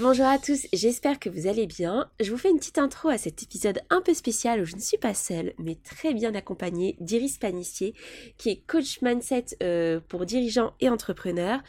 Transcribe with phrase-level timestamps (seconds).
[0.00, 2.08] Bonjour à tous, j'espère que vous allez bien.
[2.18, 4.80] Je vous fais une petite intro à cet épisode un peu spécial où je ne
[4.80, 7.92] suis pas seule, mais très bien accompagnée d'Iris Panissier,
[8.38, 11.60] qui est coach mindset euh, pour dirigeants et entrepreneurs.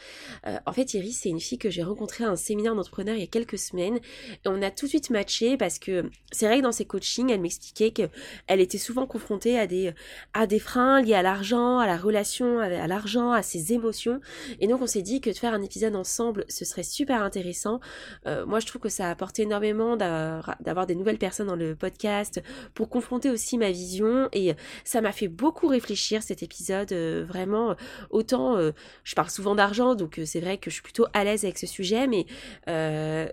[0.46, 3.20] Euh, en fait, Iris, c'est une fille que j'ai rencontrée à un séminaire d'entrepreneurs il
[3.20, 4.00] y a quelques semaines,
[4.46, 7.42] on a tout de suite matché parce que c'est vrai que dans ses coachings, elle
[7.42, 9.92] m'expliquait qu'elle était souvent confrontée à des,
[10.32, 14.18] à des freins liés à l'argent, à la relation à l'argent, à ses émotions,
[14.60, 17.80] et donc on s'est dit que de faire un épisode ensemble, ce serait super intéressant.
[18.26, 21.74] Euh, moi, je trouve que ça a apporté énormément d'avoir des nouvelles personnes dans le
[21.74, 22.42] podcast
[22.74, 26.92] pour confronter aussi ma vision et ça m'a fait beaucoup réfléchir cet épisode.
[26.92, 27.76] Euh, vraiment,
[28.10, 28.72] autant euh,
[29.04, 31.66] je parle souvent d'argent, donc c'est vrai que je suis plutôt à l'aise avec ce
[31.66, 32.26] sujet, mais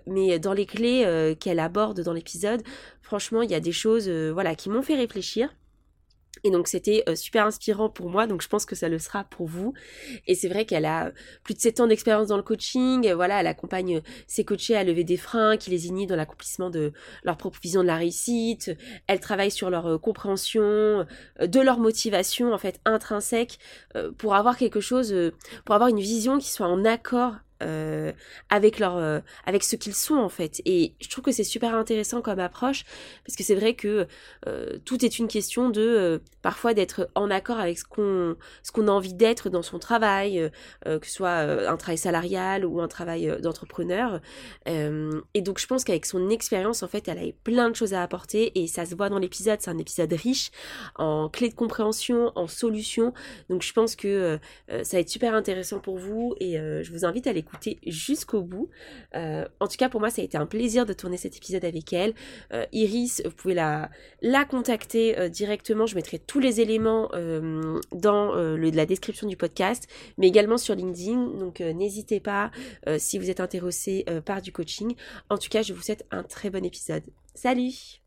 [0.06, 2.62] mais dans les clés qu'elle aborde dans l'épisode,
[3.00, 5.48] franchement, il y a des choses, voilà, qui m'ont fait réfléchir.
[6.44, 9.24] Et donc c'était euh, super inspirant pour moi, donc je pense que ça le sera
[9.24, 9.74] pour vous.
[10.26, 11.12] Et c'est vrai qu'elle a
[11.44, 15.04] plus de 7 ans d'expérience dans le coaching, voilà, elle accompagne ses coachés à lever
[15.04, 18.72] des freins qui les inhibent dans l'accomplissement de leur propre vision de la réussite.
[19.06, 23.58] Elle travaille sur leur euh, compréhension, euh, de leur motivation en fait intrinsèque
[24.18, 25.14] pour avoir quelque chose,
[25.64, 28.12] pour avoir une vision qui soit en accord euh,
[28.50, 30.60] avec leur euh, avec ce qu'ils sont en fait.
[30.64, 32.84] Et je trouve que c'est super intéressant comme approche
[33.24, 34.06] parce que c'est vrai que
[34.46, 38.88] euh, tout est une question de parfois d'être en accord avec ce qu'on ce qu'on
[38.88, 40.50] a envie d'être dans son travail
[40.84, 44.20] que ce soit un travail salarial ou un travail d'entrepreneur.
[44.66, 48.02] Et donc je pense qu'avec son expérience en fait elle a plein de choses à
[48.02, 49.58] apporter et ça se voit dans l'épisode.
[49.60, 50.50] C'est un épisode riche
[50.96, 53.14] en clés de compréhension en solutions.
[53.48, 54.38] Donc je pense que
[54.68, 57.51] ça va être super intéressant pour vous et je vous invite à l'écouter
[57.86, 58.68] jusqu'au bout.
[59.14, 61.64] Euh, en tout cas, pour moi, ça a été un plaisir de tourner cet épisode
[61.64, 62.14] avec elle.
[62.52, 63.90] Euh, Iris, vous pouvez la,
[64.20, 65.86] la contacter euh, directement.
[65.86, 67.10] Je mettrai tous les éléments
[67.92, 71.38] dans la description du podcast, mais également sur LinkedIn.
[71.38, 72.50] Donc, n'hésitez pas
[72.98, 74.94] si vous êtes intéressé par du coaching.
[75.30, 77.02] En tout cas, je vous souhaite un très bon épisode.
[77.34, 78.01] Salut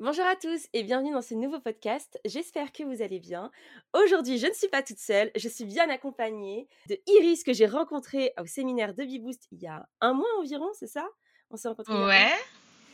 [0.00, 2.20] Bonjour à tous et bienvenue dans ce nouveau podcast.
[2.24, 3.50] J'espère que vous allez bien.
[3.92, 7.66] Aujourd'hui, je ne suis pas toute seule, je suis bien accompagnée de Iris que j'ai
[7.66, 11.04] rencontrée au séminaire de Beboost il y a un mois environ, c'est ça?
[11.50, 11.94] On s'est rencontrés.
[12.04, 12.30] Ouais.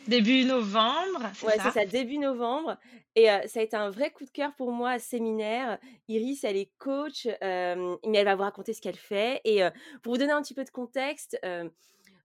[0.09, 1.31] Début novembre.
[1.43, 2.79] Ouais, c'est ça, début novembre.
[3.17, 5.79] Et ça a été un vrai coup de cœur pour moi, ce séminaire.
[6.09, 9.43] Iris, elle est coach, mais elle va vous raconter ce qu'elle fait.
[9.45, 9.61] Et
[10.03, 11.39] pour vous donner un petit peu de contexte,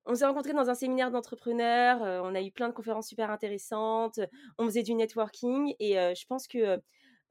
[0.09, 3.29] on s'est rencontrés dans un séminaire d'entrepreneurs, euh, on a eu plein de conférences super
[3.29, 4.19] intéressantes,
[4.57, 6.81] on faisait du networking et euh, je pense que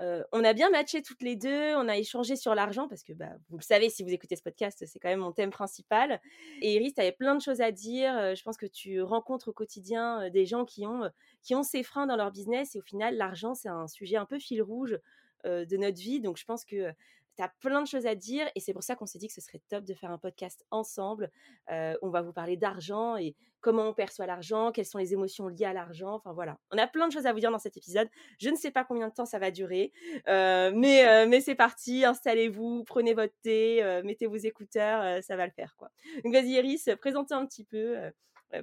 [0.01, 3.13] euh, on a bien matché toutes les deux, on a échangé sur l'argent parce que
[3.13, 6.21] bah, vous le savez si vous écoutez ce podcast, c'est quand même mon thème principal.
[6.63, 8.13] Et Iris, tu avais plein de choses à dire.
[8.37, 11.11] je pense que tu rencontres au quotidien des gens qui ont,
[11.43, 14.25] qui ont ces freins dans leur business et au final, l'argent, c'est un sujet un
[14.25, 14.97] peu fil rouge
[15.45, 16.21] de notre vie.
[16.21, 16.93] Donc je pense que
[17.39, 19.41] tu plein de choses à dire et c'est pour ça qu'on s'est dit que ce
[19.41, 21.31] serait top de faire un podcast ensemble.
[21.71, 25.49] Euh, on va vous parler d'argent et comment on perçoit l'argent, quelles sont les émotions
[25.49, 26.15] liées à l'argent.
[26.15, 28.09] Enfin voilà, on a plein de choses à vous dire dans cet épisode.
[28.39, 29.93] Je ne sais pas combien de temps ça va durer,
[30.29, 32.05] euh, mais, euh, mais c'est parti.
[32.05, 35.91] Installez-vous, prenez votre thé, mettez vos écouteurs, ça va le faire quoi.
[36.25, 37.97] Donc vas-y Iris, présentez un petit peu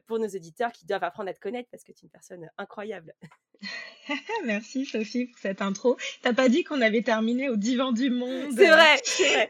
[0.07, 2.49] pour nos auditeurs qui doivent apprendre à te connaître parce que tu es une personne
[2.57, 3.13] incroyable.
[4.45, 5.97] Merci Sophie pour cette intro.
[6.21, 8.51] T'as pas dit qu'on avait terminé au divan du monde.
[8.55, 9.49] C'est vrai, c'est vrai.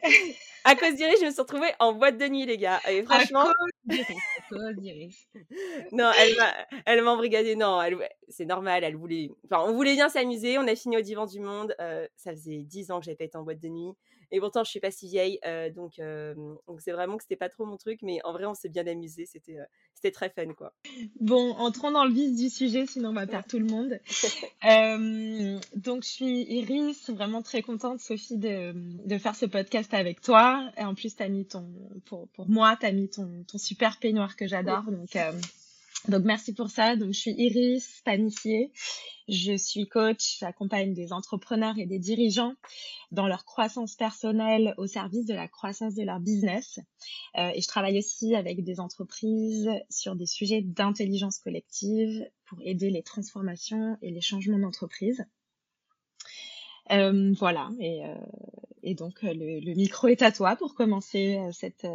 [0.64, 2.80] À cause d'Iris, je me suis retrouvée en boîte de nuit, les gars.
[2.90, 3.46] Et franchement.
[5.92, 6.54] non, elle m'a,
[6.88, 7.56] elle m'a embrigadée.
[7.56, 7.80] Non,
[8.30, 8.84] c'est normal.
[8.84, 9.30] Elle voulait.
[9.46, 10.58] Enfin, on voulait bien s'amuser.
[10.58, 11.76] On a fini au divan du monde.
[11.80, 13.92] Euh, ça faisait dix ans que j'avais pas été en boîte de nuit.
[14.32, 15.40] Et pourtant, je suis pas si vieille,
[15.76, 16.00] donc
[16.68, 18.86] donc c'est vraiment que c'était pas trop mon truc, mais en vrai, on s'est bien
[18.88, 19.26] amusé.
[19.26, 19.58] C'était
[19.96, 20.74] c'était très fun, quoi.
[21.20, 24.00] Bon, entrons dans le vif du sujet, sinon on va perdre tout le monde.
[25.76, 28.74] donc, je suis Iris, vraiment très contente, Sophie, de,
[29.06, 30.70] de faire ce podcast avec toi.
[30.78, 31.66] Et en plus, as mis ton,
[32.06, 34.84] pour, pour moi, tu as mis ton, ton super peignoir que j'adore.
[34.84, 35.16] Donc,
[36.08, 36.96] donc merci pour ça.
[36.96, 38.72] Donc je suis Iris Panissier.
[39.28, 42.54] Je suis coach, j'accompagne des entrepreneurs et des dirigeants
[43.12, 46.80] dans leur croissance personnelle au service de la croissance de leur business.
[47.38, 52.92] Euh, et je travaille aussi avec des entreprises sur des sujets d'intelligence collective pour aider
[52.92, 55.26] les transformations et les changements d'entreprise.
[56.92, 58.14] Euh, voilà, et, euh,
[58.84, 61.88] et donc le, le, micro est à toi pour commencer cette,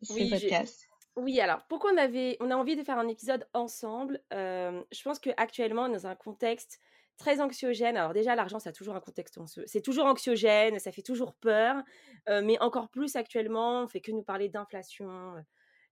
[0.00, 0.88] ce podcast.
[1.16, 4.22] Oui, alors pourquoi on avait on a envie de faire un épisode ensemble?
[4.30, 6.80] Hem, je pense qu'actuellement, dans un contexte
[7.18, 7.98] très anxiogène.
[7.98, 11.82] Alors déjà, l'argent, ça a toujours un contexte c'est toujours anxiogène, ça fait toujours peur,
[12.30, 15.42] heu, mais encore plus actuellement, on fait que nous parler d'inflation, heu,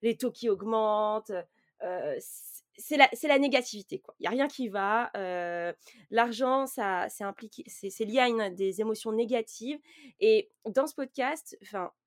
[0.00, 1.32] les taux qui augmentent,
[2.80, 4.02] c'est la la négativité.
[4.18, 5.74] Il y a rien qui va, heu,
[6.10, 9.78] l'argent, ça c'est lié à une des émotions négatives
[10.18, 11.58] et dans ce podcast,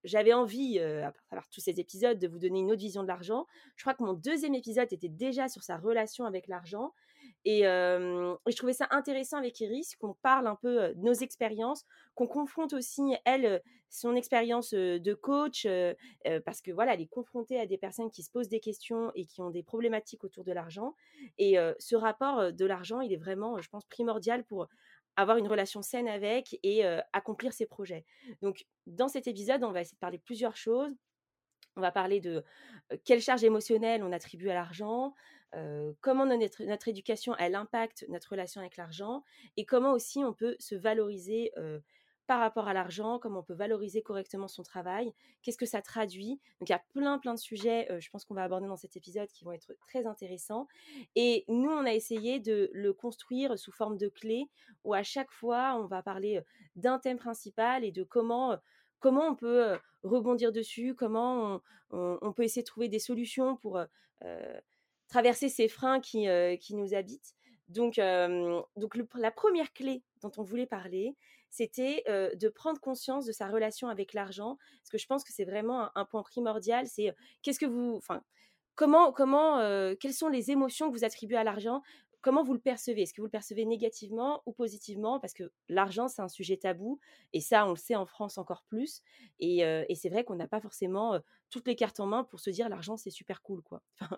[0.04, 3.08] j'avais envie, heu, à travers tous ces épisodes, de vous donner une autre vision de
[3.08, 3.46] l'argent.
[3.76, 6.94] Je crois que mon deuxième épisode était déjà sur sa relation avec l'argent
[7.46, 11.86] et je trouvais ça intéressant avec Iris qu'on parle un peu, de nos expériences,
[12.16, 15.68] qu'on confronte aussi elle, son expérience, de coach,
[16.46, 19.26] parce que voilà, elle est confrontée à des personnes qui se posent des questions et
[19.26, 20.96] qui ont des problématiques autour de l'argent
[21.38, 24.68] et ce rapport, de l'argent, il est vraiment, je pense, primordial pour
[25.16, 28.06] avoir une relation saine avec et accomplir ses projets.
[28.42, 30.92] Donc dans cet épisode, on va essayer de parler de plusieurs choses.
[31.76, 32.44] On va parler de,
[33.04, 35.16] quelle charge émotionnelle on attribue à l'argent,
[36.02, 39.24] comment notre éducation, elle impacte notre relation avec l'argent
[39.58, 41.52] et comment aussi on peut se valoriser,
[42.26, 46.40] par rapport à l'argent, comment on peut valoriser correctement son travail, qu'est-ce que ça traduit?
[46.60, 48.96] Donc il y a plein, plein de sujets, je pense qu'on va aborder dans cet
[48.96, 50.68] épisode qui vont être très intéressants
[51.16, 54.50] et nous, on a essayé de le construire sous forme de clés
[54.86, 56.42] où à chaque fois, on va parler,
[56.76, 58.58] d'un thème principal et de comment,
[59.00, 61.62] comment on peut, rebondir dessus, comment
[61.92, 63.80] on peut essayer de trouver des solutions pour,
[65.14, 67.34] traverser ces freins qui, heu, qui nous habitent.
[67.70, 71.16] Donc hem, donc la première clé dont on voulait parler,
[71.50, 74.58] c'était, heu, de prendre conscience de sa relation avec l'argent.
[74.82, 78.24] Parce que je pense que c'est vraiment un point primordial, c'est, qu'est-ce que vous enfin,
[78.76, 79.60] comment comment,
[80.00, 81.82] quelles sont les émotions que vous attribuez à l'argent?
[82.24, 83.04] Comment vous le percevez?
[83.04, 85.20] Est-ce que vous le percevez négativement ou positivement?
[85.20, 87.00] Parce que l'argent, c'est un sujet tabou
[87.34, 89.04] et ça, on le sait en France encore plus
[89.40, 91.20] et c'est vrai qu'on n'a pas forcément,
[91.52, 93.84] toutes les cartes en main pour se dire: «L'argent, c'est super cool», quoi.
[94.02, 94.18] Enfin,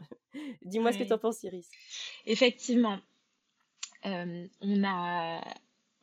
[0.62, 1.69] dis-moi ce que tu en penses, Iris?
[2.25, 3.00] Effectivement,
[4.04, 5.42] on a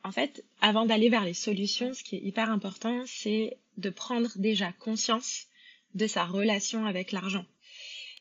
[0.05, 4.29] en fait, avant d'aller vers les solutions, ce qui est hyper important, c'est de prendre
[4.35, 5.47] déjà conscience
[5.95, 7.45] de sa relation avec l'argent.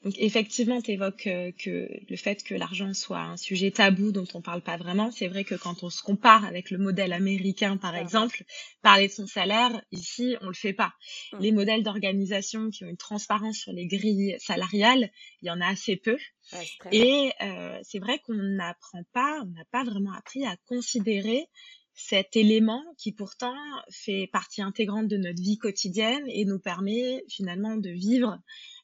[0.04, 4.26] Donc effectivement, tu évoques, euh, que le fait que l'argent soit un sujet tabou dont
[4.34, 7.76] on parle pas vraiment, c'est vrai que quand on se compare avec le modèle américain,
[7.76, 7.99] par mh.
[7.99, 8.44] exemple,
[8.82, 10.93] parler de son salaire, ici, on le fait pas.
[11.32, 11.38] Mmh.
[11.38, 15.10] Les modèles d'organisation qui ont une transparence sur les grilles salariales,
[15.40, 16.19] il y en a assez peu.
[16.52, 16.66] Ouais.
[16.90, 21.46] Et euh, c'est vrai qu'on n'apprend pas, on n'a pas vraiment appris à considérer
[21.94, 23.56] cet élément qui pourtant
[23.90, 28.38] fait partie intégrante de notre vie quotidienne et nous permet finalement de vivre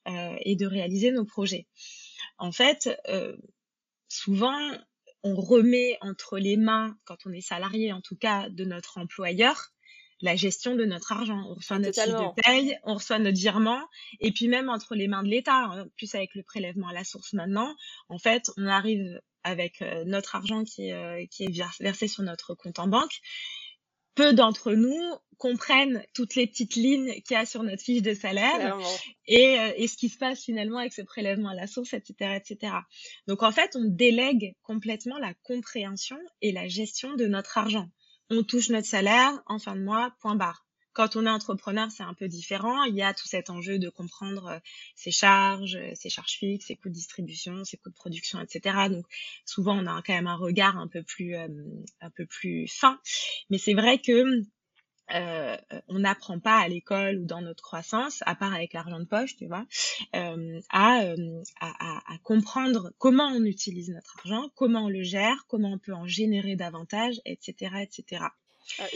[0.09, 1.67] euh, et de réaliser nos projets.
[2.39, 3.37] En fait, euh,
[4.09, 4.59] souvent,
[5.23, 9.73] on remet entre les mains, quand on est salarié en tout cas, de notre employeur,
[10.21, 11.45] la gestion de notre argent.
[11.49, 13.81] On reçoit notre fiche de paye, on reçoit notre virement,
[14.21, 17.05] et puis même entre les mains de l'État, hein, plus avec le prélèvement à la
[17.05, 17.75] source maintenant,
[18.09, 22.23] en fait, on arrive avec euh, notre argent qui est, euh, qui est versé sur
[22.23, 23.21] notre compte en banque,
[24.15, 25.01] peu d'entre nous
[25.37, 28.77] comprennent toutes les petites lignes qu'il y a sur notre fiche de salaire
[29.27, 32.37] et, euh, et ce qui se passe finalement avec ce prélèvement à la source, etc.,
[32.37, 32.73] etc.
[33.29, 37.89] Donc en fait, on délègue complètement la compréhension et la gestion de notre argent.
[38.31, 40.68] On touche notre salaire en fin de mois, point barre.
[40.99, 42.83] Quand on est entrepreneur, c'est un peu différent.
[42.83, 44.59] Il y a tout cet enjeu de comprendre euh,
[44.97, 48.89] ses charges, euh, ses charges fixes, ses coûts de distribution, ses coûts de production, etc.
[48.91, 49.07] Donc
[49.45, 51.47] souvent, on a quand même un regard un peu plus, euh,
[52.01, 52.99] un peu plus fin.
[53.49, 54.43] Mais c'est vrai que
[55.15, 55.57] euh,
[55.87, 59.37] on n'apprend pas à l'école ou dans notre croissance, à part avec l'argent de poche,
[59.37, 59.67] tu vois,
[60.17, 65.75] euh, à, euh, à, comprendre comment on utilise notre argent, comment on le gère, comment
[65.75, 68.25] on peut en générer davantage, etc., etc.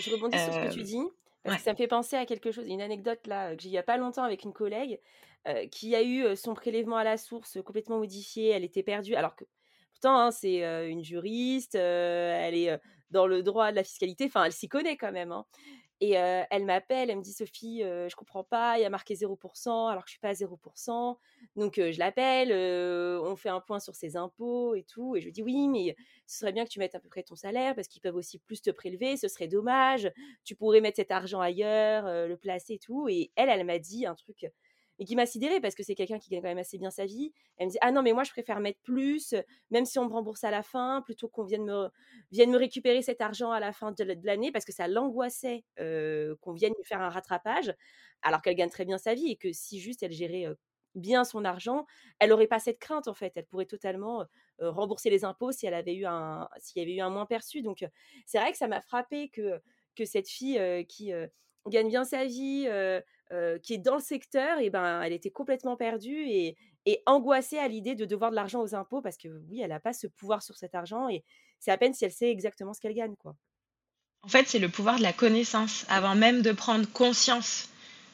[0.00, 0.98] Je rebondis sur ce que tu dis
[1.42, 1.58] parce ouais.
[1.58, 3.74] que ça me fait penser à quelque chose, une anecdote là que j'ai eu il
[3.74, 5.00] y a pas longtemps avec une collègue
[5.48, 9.34] euh, qui a eu son prélèvement à la source complètement modifié, elle était perdue alors
[9.36, 9.44] que
[9.92, 12.78] pourtant hein, c'est euh, une juriste, elle est
[13.10, 15.32] dans le droit de la fiscalité, enfin elle s'y connaît quand même.
[15.32, 15.44] Hein.
[16.04, 19.14] Et elle m'appelle, elle me dit Sophie, euh, je comprends pas, il y a marqué
[19.14, 21.16] 0%, alors que je suis pas à 0%.
[21.54, 22.50] Donc je l'appelle,
[23.22, 25.14] on fait un point sur ses impôts et tout.
[25.14, 25.94] Et je lui dis oui, mais
[26.26, 28.40] ce serait bien que tu mettes à peu près ton salaire parce qu'ils peuvent aussi
[28.40, 30.10] plus te prélever, ce serait dommage.
[30.42, 33.06] Tu pourrais mettre cet argent ailleurs, le placer et tout.
[33.08, 34.50] Et elle, elle m'a dit un truc
[35.02, 37.06] et qui m'a sidérée parce que c'est quelqu'un qui gagne quand même assez bien sa
[37.06, 37.32] vie.
[37.56, 39.34] Elle me dit ah non mais moi je préfère mettre plus,
[39.72, 43.50] même si on me rembourse à la fin, plutôt qu'on vienne me récupérer cet argent
[43.50, 47.74] à la fin de l'année parce que ça l'angoissait qu'on vienne lui faire un rattrapage
[48.22, 50.46] alors qu'elle gagne très bien sa vie et que si juste elle gérait
[50.94, 51.84] bien son argent,
[52.20, 53.32] elle n'aurait pas cette crainte en fait.
[53.34, 54.24] Elle pourrait totalement
[54.60, 57.60] rembourser les impôts si elle avait eu un s'il y avait eu un moins perçu.
[57.60, 57.84] Donc
[58.24, 61.12] c'est vrai que ça m'a frappé que cette fille qui
[61.70, 62.68] gagne bien sa vie,
[63.62, 67.68] qui est dans le secteur, et ben elle était complètement perdue et, et angoissée à
[67.68, 70.42] l'idée de devoir de l'argent aux impôts parce que oui, elle n'a pas ce pouvoir
[70.42, 71.24] sur cet argent et
[71.58, 73.36] c'est à peine si elle sait exactement ce qu'elle gagne, quoi.
[74.24, 75.84] En fait, c'est le pouvoir de la connaissance.
[75.88, 77.68] Avant même de prendre conscience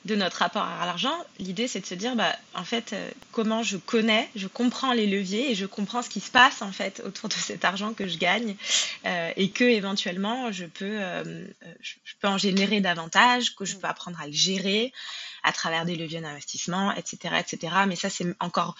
[0.09, 3.63] de notre rapport à l'argent, l'idée c'est de se dire, bah, en fait, euh, comment
[3.63, 7.03] je connais, je comprends les leviers et je comprends ce qui se passe en fait
[7.05, 8.57] autour de cet argent que je gagne
[9.05, 11.47] euh, et que éventuellement je peux, euh,
[11.81, 14.95] je, peux en générer davantage, que je peux apprendre à le gérer
[15.43, 17.75] à travers des leviers d'investissement, etc., etc.
[17.87, 18.77] Mais ça c'est encore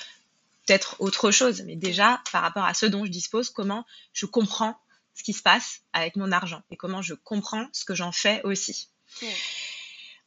[0.67, 1.63] peut-être autre chose.
[1.67, 4.81] Mais déjà, par rapport à ce dont je dispose, comment je comprends
[5.15, 8.41] ce qui se passe avec mon argent et comment je comprends ce que j'en fais
[8.45, 8.89] aussi.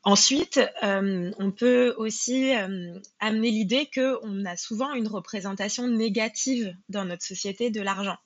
[0.04, 7.06] Ensuite, euh, on peut aussi euh, amener l'idée qu'on a souvent une représentation négative dans
[7.06, 8.18] notre société de l'argent.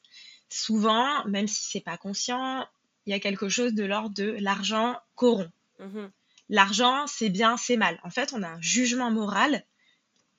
[0.47, 2.65] Souvent, même si c'est pas conscient,
[3.05, 5.51] il y a quelque chose de l'ordre de l'argent corrompt.
[5.79, 6.07] Mmh
[6.49, 7.99] l'argent, c'est bien, c'est mal.
[8.03, 9.63] En fait, on a un jugement moral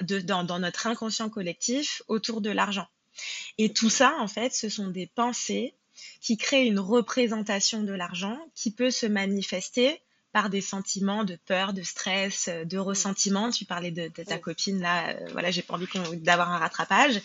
[0.01, 2.87] dans, dans, notre inconscient collectif autour de l'argent.
[3.59, 5.75] Et tout ça, en fait, ce sont des pensées
[6.21, 10.01] qui créent une représentation de l'argent qui peut se manifester
[10.37, 13.51] par des sentiments de peur, de stress, euh, de ressentiment.
[13.51, 15.89] Tu parlais de, ta copine là, euh, voilà, j'ai pas envie
[16.19, 17.23] d'avoir un rattrapage.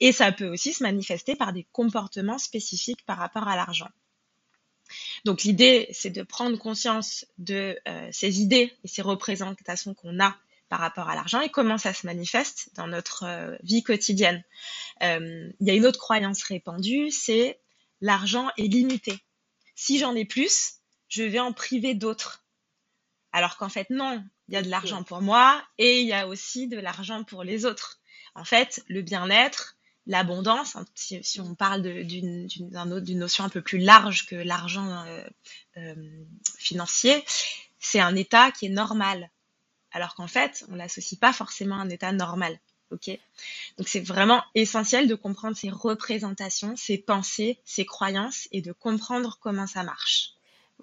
[0.00, 3.90] Et ça peut aussi se manifester par des comportements spécifiques par rapport à l'argent.
[5.26, 10.34] Donc l'idée, c'est de prendre conscience de euh, ces idées et ces représentations qu'on a
[10.70, 14.42] par rapport à l'argent et comment ça se manifeste dans notre vie quotidienne.
[15.02, 17.60] Il y a une autre croyance répandue, c'est
[18.00, 19.18] l'argent est limité.
[19.74, 20.79] Si j'en ai plus,
[21.10, 22.42] je vais en priver d'autres.
[23.32, 26.26] Alors qu'en fait, non, il y a de l'argent pour moi et il y a
[26.26, 28.00] aussi de l'argent pour les autres.
[28.34, 29.76] En fait, le bien-être,
[30.06, 35.22] l'abondance, hein, si, on parle d'une notion un peu plus large que l'argent euh,
[35.76, 36.24] euh,
[36.58, 37.24] financier,
[37.78, 39.30] c'est un état qui est normal.
[39.92, 42.58] Alors qu'en fait, on l'associe pas forcément à un état normal.
[42.90, 43.10] ok?
[43.78, 49.38] Donc c'est vraiment essentiel de comprendre ces représentations, ces pensées, ces croyances et de comprendre
[49.40, 50.34] comment ça marche.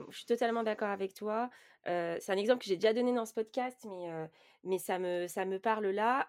[0.10, 1.50] Je suis totalement d'accord avec toi.
[1.86, 4.30] c'est un exemple que j'ai déjà donné dans ce podcast, mais,
[4.64, 6.28] mais ça, me, ça me parle là.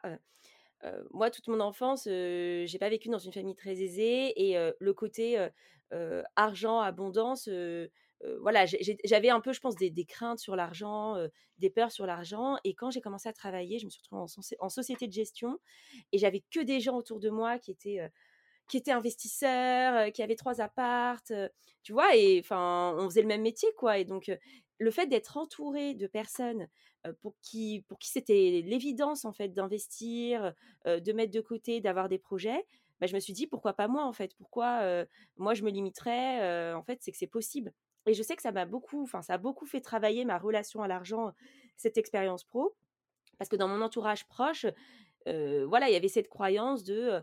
[1.11, 5.49] moi, toute mon enfance, j'ai pas vécu dans une famille très aisée et le côté
[6.37, 7.49] argent, abondance,
[8.41, 8.67] voilà,
[9.05, 11.17] j'avais un peu, je pense, des, des craintes sur l'argent,
[11.59, 12.57] des peurs sur l'argent.
[12.65, 15.59] Et quand j'ai commencé à travailler, je me suis retrouvée en, en société de gestion
[16.13, 18.01] et j'avais que des gens autour de moi qui étaient
[18.69, 21.49] qui était investisseur, euh, qui avait trois appartes, euh,
[21.83, 23.99] tu vois, et enfin, on faisait le même métier, quoi.
[23.99, 24.31] Et donc,
[24.79, 26.69] le fait d'être entouré de personnes
[27.21, 30.53] pour qui, pour qui c'était l'évidence, en fait, d'investir,
[30.85, 32.67] de mettre de côté, d'avoir des projets,
[33.01, 34.35] bah, je me suis dit, pourquoi pas moi, en fait?
[34.37, 35.07] Pourquoi
[35.37, 37.73] moi, je me limiterais En fait, c'est que c'est possible.
[38.07, 40.83] Et je sais que ça m'a beaucoup, enfin, ça a beaucoup fait travailler ma relation
[40.83, 41.33] à l'argent,
[41.77, 42.77] cette expérience pro,
[43.39, 44.67] parce que dans mon entourage proche,
[45.25, 47.23] voilà, il y avait cette croyance de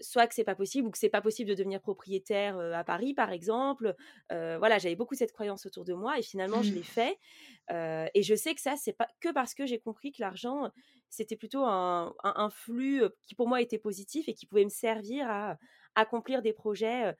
[0.00, 3.14] soit que c'est pas possible ou que c'est pas possible de devenir propriétaire à Paris,
[3.14, 3.94] par exemple.
[4.30, 6.74] voilà, j'avais beaucoup cette croyance autour de moi et finalement, je mmh.
[6.74, 7.18] l'ai fait.
[8.14, 10.70] et je sais que ça, c'est pas que parce que j'ai compris que l'argent,
[11.08, 15.58] c'était plutôt un, flux qui pour moi était positif et qui pouvait me servir à
[15.94, 17.14] accomplir des projets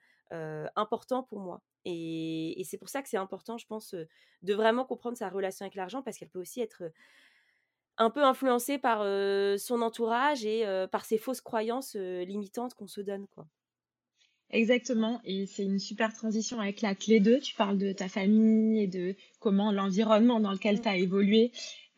[0.75, 1.61] importants pour moi.
[1.85, 3.95] et c'est pour ça que c'est important, je pense,
[4.43, 6.83] de vraiment comprendre sa relation avec l'argent parce qu'elle peut aussi être
[7.97, 8.99] un peu influencé par
[9.59, 13.27] son entourage et par ces fausses croyances limitantes qu'on se donne.
[13.27, 13.47] Quoi.
[14.49, 17.39] Exactement, et c'est une super transition avec la clé 2.
[17.39, 20.81] Tu parles de ta famille et de comment l'environnement dans lequel mmh.
[20.81, 21.51] tu as évolué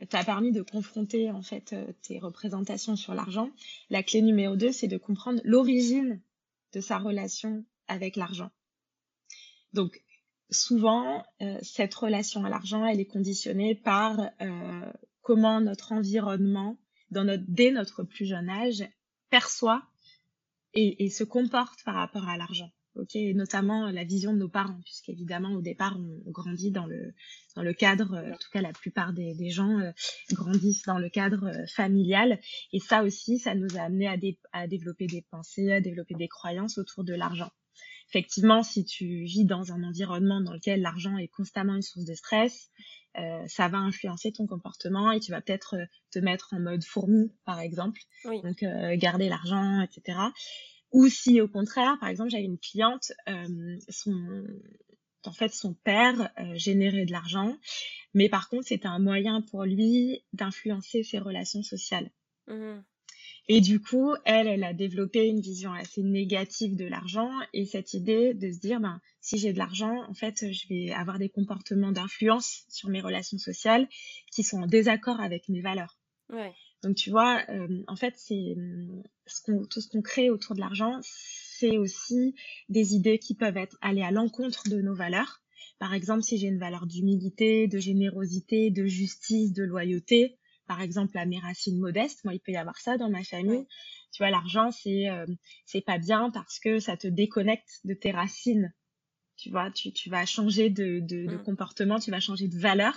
[0.09, 3.49] t'a permis de confronter en fait tes représentations sur l'argent.
[3.89, 6.21] La clé numéro 2, c'est de comprendre l'origine
[6.73, 8.51] de sa relation avec l'argent.
[9.71, 10.01] Donc,
[10.49, 11.23] souvent,
[11.61, 14.31] cette relation à l'argent, elle est conditionnée par
[15.25, 16.77] comment notre environnement,
[17.09, 18.87] dès notre plus jeune âge,
[19.31, 19.83] perçoit
[20.75, 22.69] et, se comporte par rapport à l'argent.
[23.33, 27.13] notamment la vision de nos parents, puisqu'évidemment au départ on grandit dans le
[27.55, 29.91] dans le cadre, euh, en tout cas la plupart des, gens euh,
[30.31, 32.39] grandissent dans le cadre euh, familial,
[32.71, 34.07] et ça aussi ça nous a amené
[34.53, 37.51] à développer des pensées, à développer des croyances autour de l'argent.
[38.09, 42.13] Effectivement, si tu vis dans un environnement dans lequel l'argent est constamment une source de
[42.13, 42.69] stress,
[43.17, 46.83] euh, ça va influencer ton comportement et tu vas peut-être euh, te mettre en mode
[46.83, 48.01] fourmi, par exemple.
[48.25, 50.19] Donc, euh, garder l'argent, etc.
[50.91, 53.11] Ou si au contraire, par exemple, j'avais une cliente,
[53.89, 54.45] son,
[55.25, 57.57] en fait, son père générait de l'argent,
[58.13, 62.09] mais par contre, c'était un moyen pour lui d'influencer ses relations sociales.
[62.47, 62.79] Mmh
[63.47, 67.93] et du coup, elle, elle a développé une vision assez négative de l'argent et cette
[67.93, 71.29] idée de se dire, ben, si j'ai de l'argent, en fait, je vais avoir des
[71.29, 73.87] comportements d'influence sur mes relations sociales
[74.31, 75.99] qui sont en désaccord avec mes valeurs.
[76.83, 77.43] Donc, tu vois,
[77.87, 78.55] en fait, c'est
[79.27, 82.35] ce tout ce qu'on crée autour de l'argent, c'est aussi
[82.69, 85.41] des idées qui peuvent être aller à l'encontre de nos valeurs.
[85.79, 90.37] Par exemple, si j'ai une valeur d'humilité, de générosité, de justice, de loyauté,
[90.67, 93.65] par exemple à mes racines modestes, moi il peut y avoir ça dans ma famille.
[94.11, 95.25] Tu vois, l'argent c'est euh,
[95.65, 98.73] c'est pas bien parce que ça te déconnecte de tes racines.
[99.37, 101.43] Tu vois, tu, tu vas changer de, de, de, mmh.
[101.43, 102.93] comportement, tu vas changer de valeur.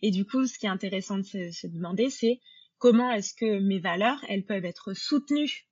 [0.00, 2.40] Et du coup, ce qui est intéressant de se, se demander, c'est
[2.78, 5.66] comment est-ce que mes valeurs, elles peuvent être soutenues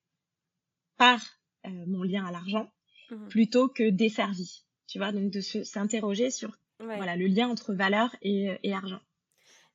[0.96, 1.20] par
[1.66, 2.70] euh, mon lien à l'argent
[3.10, 4.64] mmh plutôt que desservies.
[4.86, 9.00] Tu vois, donc de s'interroger sur voilà, le lien entre valeur et, et argent.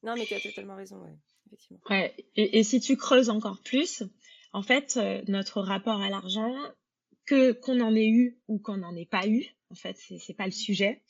[0.03, 1.15] Non, mais tu as totalement raison, ouais.
[1.89, 2.15] Ouais.
[2.35, 4.03] Et, si tu creuses encore plus,
[4.53, 6.53] en fait, euh, notre rapport à l'argent,
[7.25, 10.45] que qu'on en ait eu ou qu'on n'en ait pas eu, en fait, c'est pas
[10.45, 11.01] le sujet.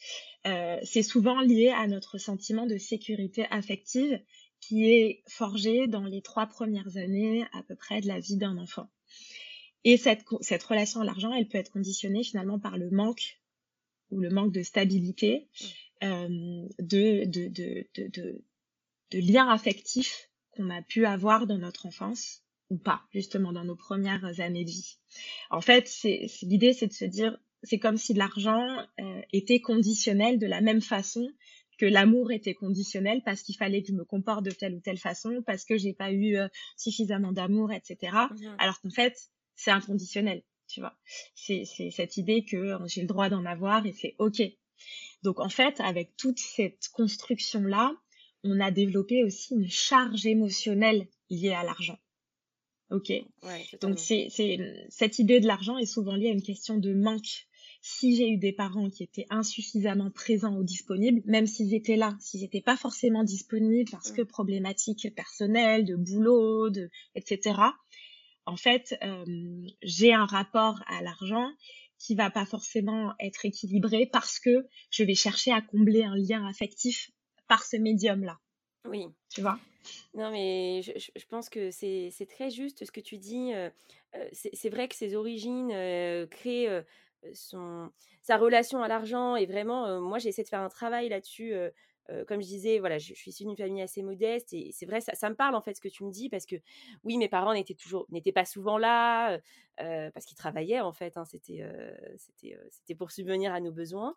[0.48, 4.20] Euh, c'est souvent lié à notre sentiment de sécurité affective
[4.62, 8.58] qui est forgé dans les trois premières années à peu près de la vie d'un
[8.58, 8.90] enfant.
[9.84, 13.40] Et cette, cette relation à l'argent, elle peut être conditionnée finalement par le manque
[14.10, 15.48] ou le manque de stabilité,
[16.04, 18.42] euh, de, de, de, de,
[19.12, 23.76] de liens affectifs qu'on a pu avoir dans notre enfance ou pas, justement dans nos
[23.76, 24.98] premières années de vie.
[25.52, 28.66] En fait, c'est l'idée, c'est de se dire, c'est comme si l'argent
[29.00, 31.28] euh, était conditionnel de la même façon
[31.78, 34.98] que l'amour était conditionnel parce qu'il fallait que je me comporte de telle ou telle
[34.98, 36.48] façon, parce que j'ai pas eu euh,
[36.78, 37.98] suffisamment d'amour, etc.
[38.32, 40.96] Mmh Alors qu'en fait, c'est inconditionnel, tu vois.
[41.34, 44.42] C'est cette idée que euh, j'ai le droit d'en avoir et c'est ok.
[45.24, 47.94] Donc en fait, avec toute cette construction là,
[48.46, 51.98] on a développé aussi une charge émotionnelle liée à l'argent.
[52.92, 53.12] Ok.
[53.82, 54.28] Donc c'est
[54.90, 57.48] cette idée de l'argent est souvent liée à une question de manque.
[57.82, 62.16] Si j'ai eu des parents qui étaient insuffisamment présents ou disponibles, même s'ils étaient là,
[62.20, 67.60] s'ils n'étaient pas forcément disponibles parce que problématiques personnelles, de boulot, de etc.
[68.48, 69.26] En fait, euh,
[69.84, 71.50] j'ai un rapport à l'argent
[71.98, 76.46] qui va pas forcément être équilibré parce que je vais chercher à combler un lien
[76.48, 77.12] affectif
[77.48, 78.40] par ce médium-là.
[78.88, 79.08] Oui.
[79.30, 79.60] Tu vois?
[80.14, 83.52] Non, mais je, je pense que c'est très juste ce que tu dis.
[84.32, 85.70] c'est vrai que ses origines
[86.30, 86.84] créent
[87.34, 91.54] son, sa relation à l'argent et vraiment, moi, j'essaie de faire un travail là-dessus.
[92.28, 95.14] comme je disais, voilà, je, suis issue d'une famille assez modeste et c'est vrai, ça,
[95.14, 96.56] ça, me parle en fait ce que tu me dis parce que
[97.04, 99.40] oui, mes parents n'étaient toujours, n'étaient pas souvent là
[99.78, 101.18] parce qu'ils travaillaient en fait.
[101.18, 101.64] Hein, c'était,
[102.18, 104.16] c'était, c'était pour subvenir à nos besoins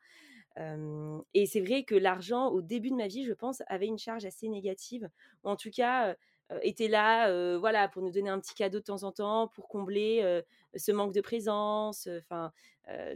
[1.35, 4.25] et c'est vrai que l'argent, au début de ma vie, je pense, avait une charge
[4.25, 5.09] assez négative,
[5.45, 6.17] ou en tout cas
[6.63, 10.43] était là, voilà, pour nous donner un petit cadeau de temps en temps, pour combler
[10.75, 12.09] ce manque de présence.
[12.21, 12.53] Enfin,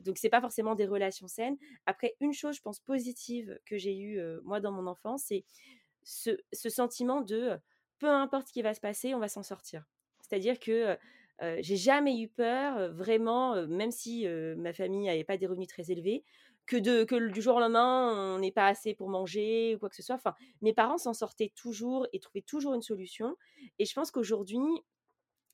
[0.05, 1.57] donc c'est pas forcément des relations saines.
[1.87, 5.44] Après, une chose, je pense positive que j'ai eue moi dans mon enfance, c'est
[6.05, 7.57] ce, ce, sentiment de
[7.98, 9.85] peu importe ce qui va se passer, on va s'en sortir.
[10.20, 10.96] C'est-à-dire que
[11.61, 14.26] j'ai jamais eu peur, vraiment, même si
[14.57, 16.22] ma famille n'avait pas des revenus très élevés,
[16.66, 19.88] que, de, que du jour au lendemain, on n'est pas assez pour manger ou quoi
[19.88, 20.16] que ce soit.
[20.16, 23.37] Enfin, mes parents s'en sortaient toujours et trouvaient toujours une solution.
[23.79, 24.61] Et je pense qu'aujourd'hui,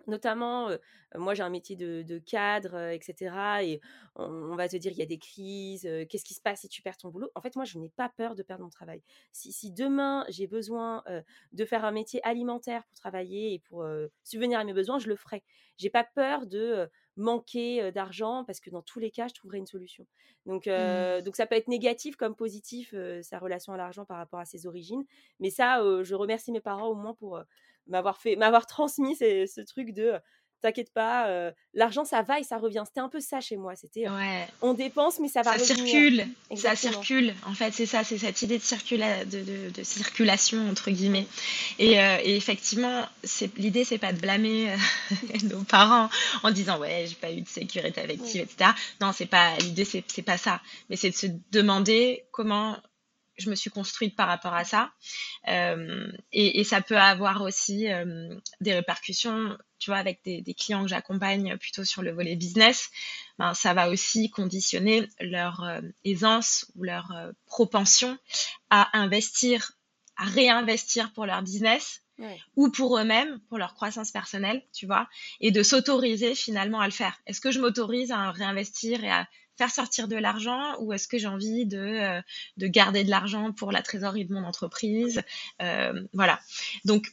[0.06, 0.70] notamment,
[1.14, 3.62] moi j'ai un métier de, cadre, etc.
[3.62, 3.80] Et
[4.16, 6.82] on, va te dire, il y a des crises, qu'est-ce qui se passe si tu
[6.82, 7.30] perds ton boulot?
[7.34, 9.02] En fait, moi, je n'ai pas peur de perdre mon travail.
[9.32, 11.04] Si, demain, j'ai besoin
[11.52, 13.86] de faire un métier alimentaire pour travailler et pour
[14.24, 15.44] subvenir à mes besoins, je le ferai.
[15.76, 19.66] J'ai pas peur de manquer d'argent parce que dans tous les cas, je trouverai une
[19.66, 20.06] solution.
[20.46, 21.22] Donc, mmh.
[21.22, 24.66] donc ça peut être négatif comme positif, sa relation à l'argent par rapport à ses
[24.66, 25.04] origines.
[25.40, 27.42] Mais ça, je remercie mes parents au moins pour
[27.86, 30.14] m'avoir fait, m'avoir transmis ce truc de
[30.60, 32.82] t'inquiète pas, euh, l'argent ça va et ça revient.
[32.86, 33.74] C'était un peu ça chez moi.
[33.76, 37.34] C'était euh, on dépense mais ça va ça circule, ça circule.
[37.46, 41.26] En fait, c'est ça, c'est cette idée de, circula de, de, de, circulation entre guillemets.
[41.78, 43.04] Et, euh, et effectivement,
[43.56, 44.74] l'idée c'est pas de blâmer
[45.44, 46.08] nos parents
[46.42, 48.70] en disant ouais j'ai pas eu de sécurité affective etc.
[49.00, 52.76] Non c'est pas l'idée c'est pas ça, mais c'est de se demander comment
[53.38, 54.90] je me suis construite par rapport à ça.
[55.48, 60.54] Euh, et, et, ça peut avoir aussi euh, des répercussions, tu vois, avec des, des
[60.54, 62.90] clients que j'accompagne plutôt sur le volet business.
[63.38, 67.12] Ben, ça va aussi conditionner leur euh, aisance ou leur
[67.46, 68.18] propension
[68.70, 69.72] à investir,
[70.16, 72.02] à réinvestir pour leur business.
[72.56, 75.08] ou pour eux-mêmes, pour leur croissance personnelle, tu vois,
[75.40, 77.16] et de s'autoriser finalement à le faire.
[77.26, 81.18] Est-ce que je m'autorise à réinvestir et à faire sortir de l'argent ou est-ce que
[81.18, 82.22] j'ai envie de, euh,
[82.56, 85.22] de garder de l'argent pour la trésorerie de mon entreprise
[85.60, 86.40] euh, Voilà.
[86.84, 87.12] Donc,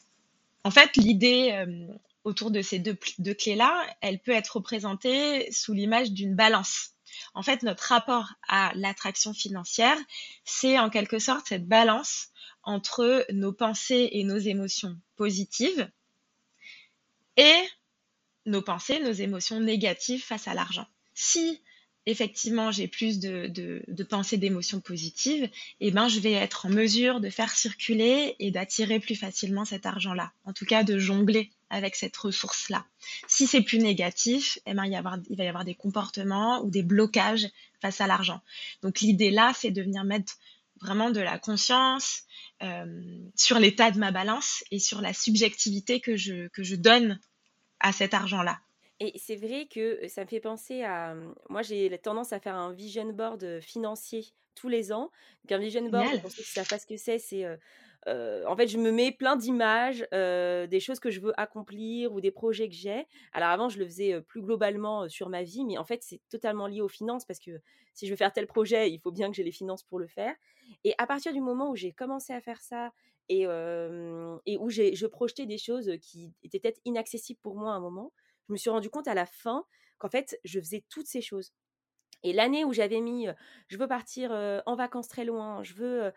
[0.63, 1.87] en fait, l'idée euh,
[2.23, 6.91] autour de ces deux, deux clés-là, elle peut être représentée sous l'image d'une balance.
[7.33, 9.97] En fait, notre rapport à l'attraction financière,
[10.43, 12.29] c'est en quelque sorte cette balance
[12.63, 15.89] entre nos pensées et nos émotions positives
[17.37, 17.63] et
[18.45, 20.87] nos pensées, nos émotions négatives face à l'argent.
[21.13, 21.61] Si
[22.05, 27.29] effectivement j'ai plus de, pensées, d'émotions positives, eh ben, je vais être en mesure de
[27.29, 30.31] faire circuler et d'attirer plus facilement cet argent-là.
[30.45, 32.85] En tout cas, de jongler avec cette ressource-là.
[33.27, 34.91] Si c'est plus négatif, eh ben, il,
[35.29, 37.47] il va y avoir des comportements ou des blocages
[37.81, 38.41] face à l'argent.
[38.81, 40.37] Donc l'idée là, c'est de venir mettre
[40.81, 42.23] vraiment de la conscience
[42.63, 47.19] euh, sur l'état de ma balance et sur la subjectivité que je, que je donne
[47.79, 48.59] à cet argent-là.
[48.99, 51.15] Et c'est vrai que ça me fait penser à.
[51.49, 55.11] Moi, j'ai tendance à faire un vision board financier tous les ans.
[55.43, 57.45] Donc, un vision board, pour ceux qui ne savent pas ce que c'est, c'est.
[58.07, 62.31] en fait, je me mets plein d'images, des choses que je veux accomplir ou des
[62.31, 63.05] projets que j'ai.
[63.33, 66.67] Alors avant, je le faisais plus globalement sur ma vie, mais en fait, c'est totalement
[66.67, 67.59] lié aux finances parce que
[67.93, 70.07] si je veux faire tel projet, il faut bien que j'ai les finances pour le
[70.07, 70.35] faire.
[70.85, 72.93] Et à partir du moment où j'ai commencé à faire ça
[73.27, 77.79] et, et où je projetais des choses qui étaient peut-être inaccessibles pour moi à un
[77.81, 78.13] moment,
[78.47, 79.65] je me suis rendu compte à la fin
[79.97, 81.53] qu'en fait, je faisais toutes ces choses.
[82.23, 83.27] Et l'année où j'avais mis,
[83.67, 84.31] je veux partir
[84.65, 86.11] en vacances très loin, je veux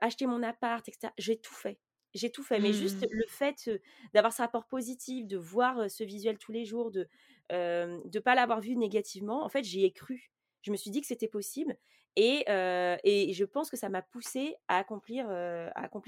[0.00, 1.78] acheter mon appart, etc., j'ai tout fait.
[2.14, 2.60] J'ai tout fait.
[2.60, 3.08] Mais juste mmh.
[3.10, 3.70] le fait
[4.12, 7.08] d'avoir ce rapport positif, de voir ce visuel tous les jours, de
[7.50, 10.30] ne pas l'avoir vu négativement, en fait, j'y ai cru.
[10.62, 11.76] Je me suis dit que c'était possible.
[12.16, 15.26] Et, je pense que ça m'a poussé à accomplir,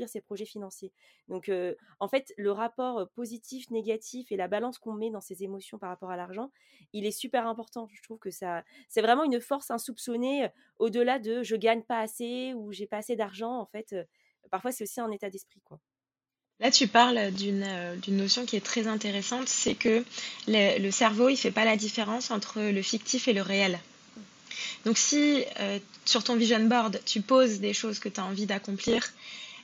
[0.06, 0.92] ces projets financiers.
[1.28, 1.50] Donc,
[2.00, 5.88] en fait, le rapport positif, négatif et la balance qu'on met dans ses émotions par
[5.88, 6.50] rapport à l'argent,
[6.92, 7.88] il est super important.
[7.92, 12.52] Je trouve que ça, c'est vraiment une force insoupçonnée au-delà de je gagne pas assez
[12.54, 13.58] ou j'ai pas assez d'argent.
[13.58, 13.94] En fait,
[14.50, 15.80] parfois, c'est aussi un état d'esprit, quoi.
[16.60, 20.04] Là, tu parles d'une notion qui est très intéressante, c'est que
[20.46, 23.80] le, le cerveau, il fait pas la différence entre le fictif et le réel.
[24.84, 28.46] Donc si euh, sur ton vision board, tu poses des choses que tu as envie
[28.46, 29.02] d'accomplir,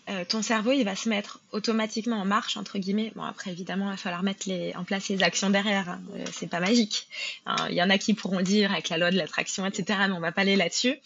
[0.09, 3.13] euh, ton cerveau, il va se mettre automatiquement en marche, entre guillemets.
[3.15, 5.89] Bon, après, évidemment, il va falloir mettre en place les actions derrière.
[5.89, 6.01] Hein.
[6.15, 7.07] Euh, c'est pas magique.
[7.47, 9.99] Hein, il y en a qui pourront dire avec la loi de l'attraction, etc.
[10.09, 10.97] Mais on va pas aller là-dessus.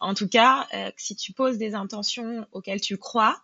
[0.00, 0.66] En tout cas,
[0.96, 3.40] si tu poses des intentions auxquelles tu crois,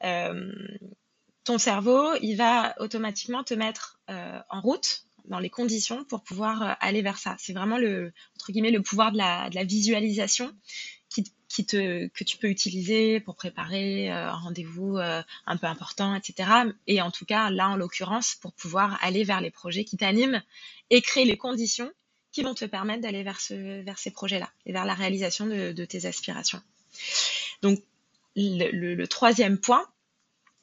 [0.00, 6.72] ton cerveau, il va automatiquement te mettre en route dans les conditions pour pouvoir euh,
[6.80, 7.36] aller vers ça.
[7.38, 10.52] C'est vraiment le, entre guillemets, le pouvoir de la, de la visualisation
[11.08, 15.66] qui, qui, te, que tu peux utiliser pour préparer euh, un rendez-vous euh, un peu
[15.66, 16.48] important, etc.
[16.86, 20.42] Et en tout cas, là, en l'occurrence, pour pouvoir aller vers les projets qui t'animent
[20.90, 21.90] et créer les conditions
[22.32, 25.72] qui vont te permettre d'aller vers, ce, vers ces projets-là et vers la réalisation de,
[25.72, 26.62] de tes aspirations.
[27.62, 27.80] Donc,
[28.36, 29.84] le, troisième point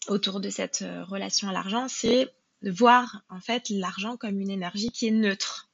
[0.08, 4.90] autour de cette relation à l'argent, c'est de voir en fait l'argent comme une énergie
[4.92, 5.70] qui est neutre.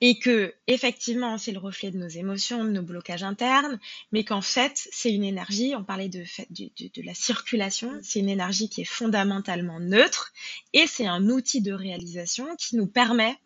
[0.00, 3.80] Et que effectivement c'est le reflet de nos émotions, de nos blocages internes,
[4.12, 8.28] mais qu'en fait c'est une énergie, on parlait de, de, de la circulation, c'est une
[8.28, 10.32] énergie qui est fondamentalement neutre
[10.72, 13.36] et c'est un outil de réalisation qui nous permet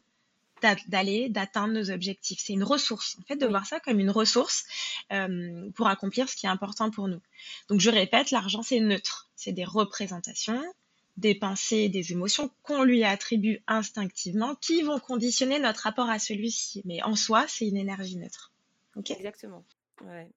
[0.88, 2.40] d'aller, d'atteindre nos objectifs.
[2.40, 4.64] C'est une ressource, en fait, de voir ça comme une ressource
[5.12, 7.20] euh, pour accomplir ce qui est important pour nous.
[7.68, 9.28] Donc, je répète, l'argent, c'est neutre.
[9.34, 10.62] C'est des représentations,
[11.16, 16.82] des pensées, des émotions qu'on lui attribue instinctivement qui vont conditionner notre rapport à celui-ci.
[16.84, 18.52] Mais en soi, c'est une énergie neutre.
[18.96, 19.64] Exactement.
[20.04, 20.30] Ouais.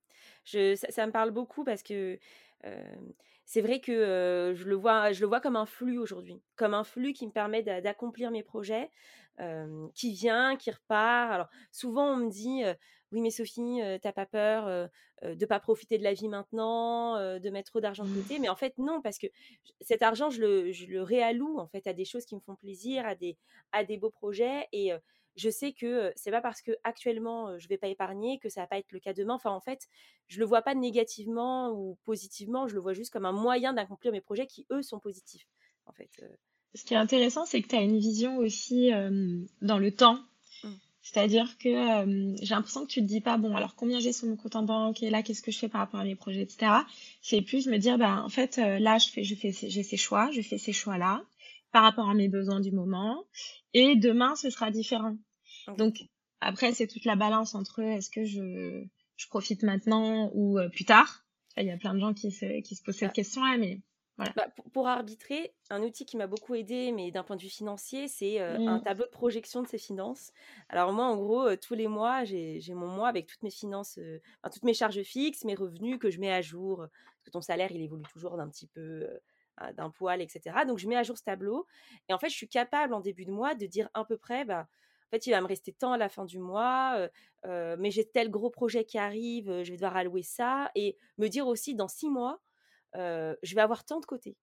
[0.44, 2.20] Je, ça, me parle beaucoup parce que
[2.66, 2.96] euh,
[3.46, 6.74] c'est vrai que euh, je, le vois, je le vois comme un flux aujourd'hui, comme
[6.74, 8.92] un flux qui me permet d'accomplir mes projets,
[9.40, 11.32] euh, qui vient, qui repart.
[11.32, 12.64] Alors souvent on me dit
[13.16, 14.90] oui mais Sophie, t'as pas peur
[15.24, 18.22] de pas profiter de la vie maintenant, de mettre trop d'argent de mmh.
[18.22, 19.28] côté, mais en fait non parce que
[19.82, 22.56] cet argent je le, je le réalloue en fait à des choses qui me font
[22.56, 23.38] plaisir, à des,
[23.72, 24.92] à des beaux projets et
[25.36, 28.68] je sais que c'est pas parce que actuellement je vais pas épargner que ça va
[28.68, 29.36] pas être le cas demain.
[29.36, 29.88] Enfin, en fait,
[30.28, 34.12] je le vois pas négativement ou positivement, je le vois juste comme un moyen d'accomplir
[34.12, 35.48] mes projets qui eux sont positifs.
[35.86, 36.10] En fait.
[36.74, 38.92] Ce qui est intéressant, c'est que tu as une vision aussi
[39.62, 40.20] dans le temps.
[41.06, 41.70] C'est-à-dire que
[42.42, 44.64] j'ai l'impression que tu te dis pas, bon, alors combien j'ai sur mon compte en
[44.64, 46.72] banque et là, qu'est-ce que je fais par rapport à mes projets, etc.
[47.22, 50.32] C'est plus me dire, ben, en fait, là, je fais, je fais, j'ai ces choix,
[50.32, 51.22] je fais ces choix-là
[51.72, 53.24] par rapport à mes besoins du moment.
[53.76, 55.16] Et demain, ce sera différent.
[55.78, 56.06] Donc,
[56.42, 58.84] après, c'est toute la balance entre est-ce que je,
[59.16, 61.24] je profite maintenant ou euh, plus tard.
[61.58, 63.80] Il y a plein de gens qui se, qui se posent cette bah question-là, mais
[64.18, 64.32] voilà.
[64.36, 68.08] Bah, pour, arbitrer, un outil qui m'a beaucoup aidé, mais d'un point de vue financier,
[68.08, 68.84] c'est euh, un mmh.
[68.84, 70.32] tableau de projection de ses finances.
[70.70, 74.00] Alors moi, en gros, euh, tous les mois, j'ai mon mois avec toutes mes finances,
[74.52, 77.72] toutes mes charges fixes, mes revenus que je mets à jour, parce que ton salaire,
[77.72, 79.08] il évolue toujours d'un petit peu
[79.78, 80.64] d'un poil, etc.
[80.68, 81.66] Donc, je mets à jour ce tableau.
[82.10, 84.44] Et en fait, je suis capable en début de mois de dire à peu près,
[84.44, 84.68] bah,
[85.08, 87.10] en fait, il va me rester tant à la fin du mois,
[87.44, 90.72] mais j'ai tel gros projet qui arrive, je vais devoir allouer ça.
[90.76, 92.40] Et me dire aussi, dans six mois,
[92.96, 94.38] je vais avoir tant de côté.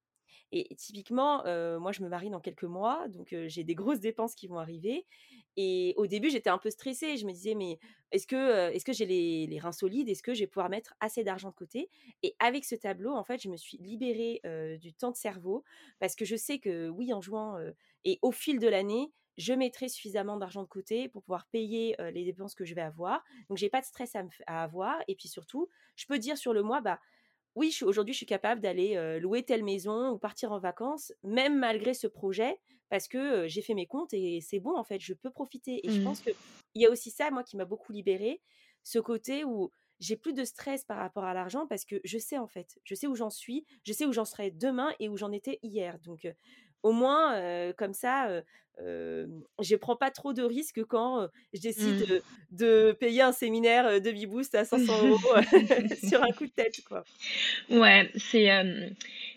[0.52, 1.42] Et typiquement,
[1.80, 5.06] moi, je me marie dans quelques mois, donc j'ai des grosses dépenses qui vont arriver.
[5.56, 7.16] Et au début, j'étais un peu stressée.
[7.16, 7.78] Je me disais, mais
[8.10, 10.08] est-ce que, est-ce que j'ai les, reins solides?
[10.08, 11.88] Est-ce que je vais pouvoir mettre assez d'argent de côté?
[12.22, 14.40] Et avec ce tableau, en fait, je me suis libérée
[14.80, 15.64] du temps de cerveau
[15.98, 17.58] parce que je sais que, oui, en jouant
[18.04, 22.24] et au fil de l'année, je mettrai suffisamment d'argent de côté pour pouvoir payer les
[22.24, 23.24] dépenses que je vais avoir.
[23.48, 24.98] Donc, j'ai pas de stress à, à, avoir.
[25.08, 27.00] Et puis surtout, je peux dire sur le mois, bah,
[27.54, 31.94] oui, aujourd'hui, je suis capable d'aller louer telle maison ou partir en vacances, même malgré
[31.94, 35.30] ce projet, parce que j'ai fait mes comptes et c'est bon, en fait, je peux
[35.30, 35.86] profiter.
[35.86, 36.24] Et je pense mmh.
[36.24, 38.40] qu'il y a aussi ça, moi, qui m'a beaucoup libérée,
[38.82, 42.36] ce côté où j'ai plus de stress par rapport à l'argent parce que je sais,
[42.36, 45.16] en fait, je sais où j'en suis, je sais où j'en serai demain et où
[45.16, 45.98] j'en étais hier.
[46.00, 46.26] Donc,
[46.82, 48.42] au moins, comme ça,
[48.78, 52.56] je ne prends pas trop de risques quand je décide mmh.
[52.56, 55.20] de, payer un séminaire de Biboost à 500 euros
[56.08, 56.80] sur un coup de tête.
[56.86, 57.04] Quoi.
[57.70, 58.50] Ouais, c'est,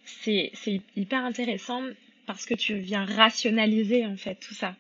[0.06, 1.84] c'est, hyper intéressant
[2.26, 4.76] parce que tu viens rationaliser en fait tout ça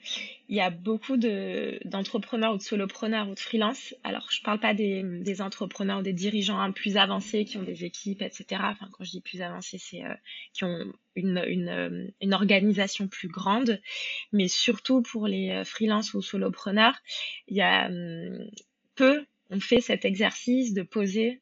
[0.48, 3.96] il y a beaucoup de, d'entrepreneurs ou de solopreneurs ou de freelance.
[4.04, 7.84] Alors, je parle pas des, des entrepreneurs ou des dirigeants plus avancés qui ont des
[7.84, 8.62] équipes, etc.
[8.63, 10.13] Enfin, quand je dis plus avancés, c'est euh,
[10.54, 11.38] qui ont une,
[11.69, 13.82] euh, une, organisation plus grande.
[14.32, 16.97] Mais surtout pour les euh, freelance ou solopreneurs,
[17.47, 18.49] il y a hum,
[18.95, 21.41] peu ont fait cet exercice de poser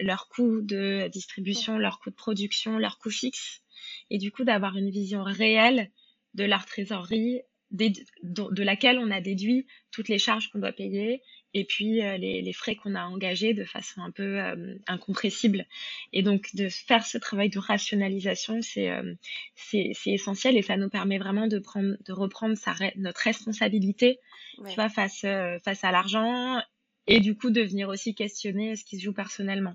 [0.00, 3.62] leurs coûts de distribution, leurs coûts de production, leurs coûts fixes,
[4.10, 5.90] et du coup d'avoir une vision réelle
[6.34, 11.22] de leur trésorerie de laquelle on a déduit toutes les charges qu'on doit payer
[11.54, 15.66] et puis euh, les, les, frais qu'on a engagés de façon un peu euh, incompressible.
[16.12, 19.14] Et donc de faire ce travail de rationalisation, c'est euh,
[19.54, 24.18] c'est essentiel et ça nous permet vraiment de prendre de reprendre sa, notre responsabilité,
[24.56, 25.26] tu vois, face
[25.64, 26.60] face à l'argent
[27.06, 29.74] et du coup de venir aussi questionner ce qui se joue personnellement.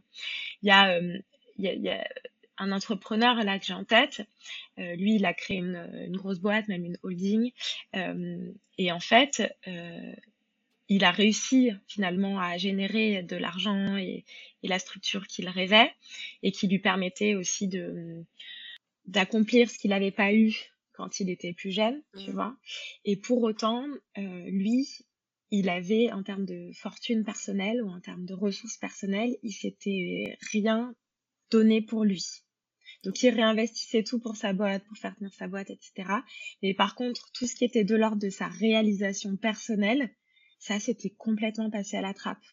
[0.64, 2.08] Il y a il y a, il y a
[2.58, 4.22] un entrepreneur là que j'ai en tête.
[4.80, 7.52] Euh, lui, il a créé une, une, grosse boîte, même une holding.
[7.96, 10.14] Euh, et en fait, euh,
[10.90, 14.26] il a réussi finalement à générer de l'argent et,
[14.64, 15.92] et, la structure qu'il rêvait
[16.44, 18.24] et qui lui permettait aussi de
[19.06, 20.54] d'accomplir ce qu'il n'avait pas eu
[20.94, 22.34] quand il était plus jeune, tu mmh.
[22.34, 22.58] vois.
[23.06, 23.86] Et pour autant,
[24.18, 24.88] euh, lui,
[25.52, 30.38] il avait en termes de fortune personnelle ou en termes de ressources personnelles, il s'était
[30.52, 30.94] rien
[31.52, 32.26] donné pour lui.
[33.04, 36.10] Donc il réinvestissait tout pour sa boîte, pour faire tenir sa boîte, etc.
[36.64, 40.10] Mais par contre, tout ce qui était de l'ordre de sa réalisation personnelle,
[40.60, 42.44] ça c'était complètement passé à la trappe.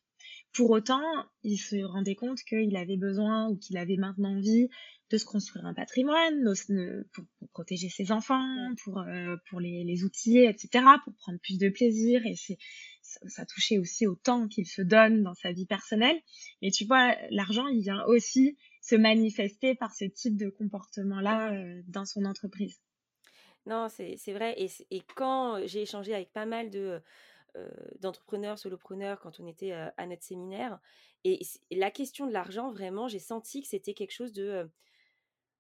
[0.53, 1.03] Pour autant,
[1.43, 4.69] il se rendait compte qu'il avait besoin ou qu'il avait maintenant envie
[5.11, 6.45] de se construire un patrimoine
[7.13, 11.69] pour, protéger ses enfants, pour, euh, pour les, les outiller, etc., pour prendre plus de
[11.69, 12.25] plaisir.
[12.25, 12.57] Et c'est
[13.27, 16.21] ça touchait aussi au temps qu'il se donne dans sa vie personnelle.
[16.63, 21.83] Mais tu vois, l'argent, il vient aussi se manifester par ce type de comportement-là euh,
[21.89, 22.81] dans son entreprise.
[23.67, 24.55] Non, c'est vrai.
[24.59, 27.01] Et, et quand j'ai échangé avec pas mal de
[28.01, 30.79] d'entrepreneurs, solopreneurs, quand on était euh, à notre séminaire,
[31.25, 31.41] et,
[31.71, 34.69] la question de l'argent, vraiment, j'ai senti que c'était quelque chose de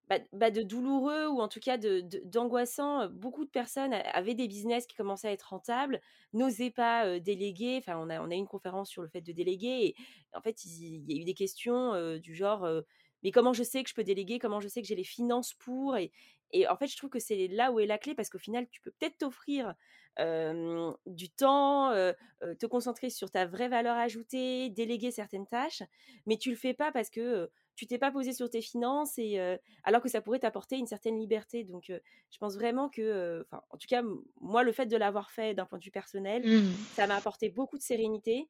[0.09, 3.09] bah, bah, de douloureux ou en tout cas d'angoissant.
[3.09, 6.03] Beaucoup de personnes avaient des business qui commençaient à être rentables,
[6.35, 7.79] n'osaient pas déléguer.
[7.79, 9.87] Enfin, on a, on a eu une conférence sur le fait de déléguer.
[9.87, 9.95] Et
[10.35, 12.69] en fait, il, y a eu des questions du genre
[13.25, 14.39] mais comment je sais que je peux déléguer?
[14.39, 15.97] Comment je sais que j'ai les finances pour?
[16.55, 18.67] Et, en fait, je trouve que c'est là où est la clé parce qu'au final,
[18.71, 19.75] tu peux peut-être t'offrir
[21.07, 21.91] du temps,
[22.41, 25.83] te concentrer sur ta vraie valeur ajoutée, déléguer certaines tâches,
[26.27, 29.59] mais tu le fais pas parce que tu t'es pas posé sur tes finances et
[29.83, 31.65] alors que ça pourrait t'apporter une certaine liberté.
[31.65, 34.03] Donc, je pense vraiment que, en tout cas,
[34.41, 36.73] moi, le fait de l'avoir fait d'un point de vue personnel, mmh.
[36.95, 38.49] ça m'a apporté beaucoup de sérénité.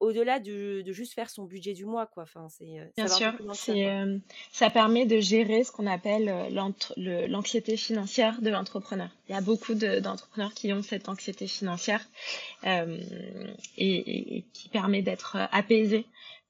[0.00, 2.22] Au-delà de, juste faire son budget du mois, quoi.
[2.22, 3.32] Enfin, c'est bien sûr,
[4.52, 6.32] ça permet de gérer ce qu'on appelle
[7.28, 9.10] l'anxiété financière de l'entrepreneur.
[9.28, 12.04] Il y a beaucoup d'entrepreneurs qui ont cette anxiété financière
[12.64, 12.86] et,
[13.76, 16.06] et, qui permet d'être apaisés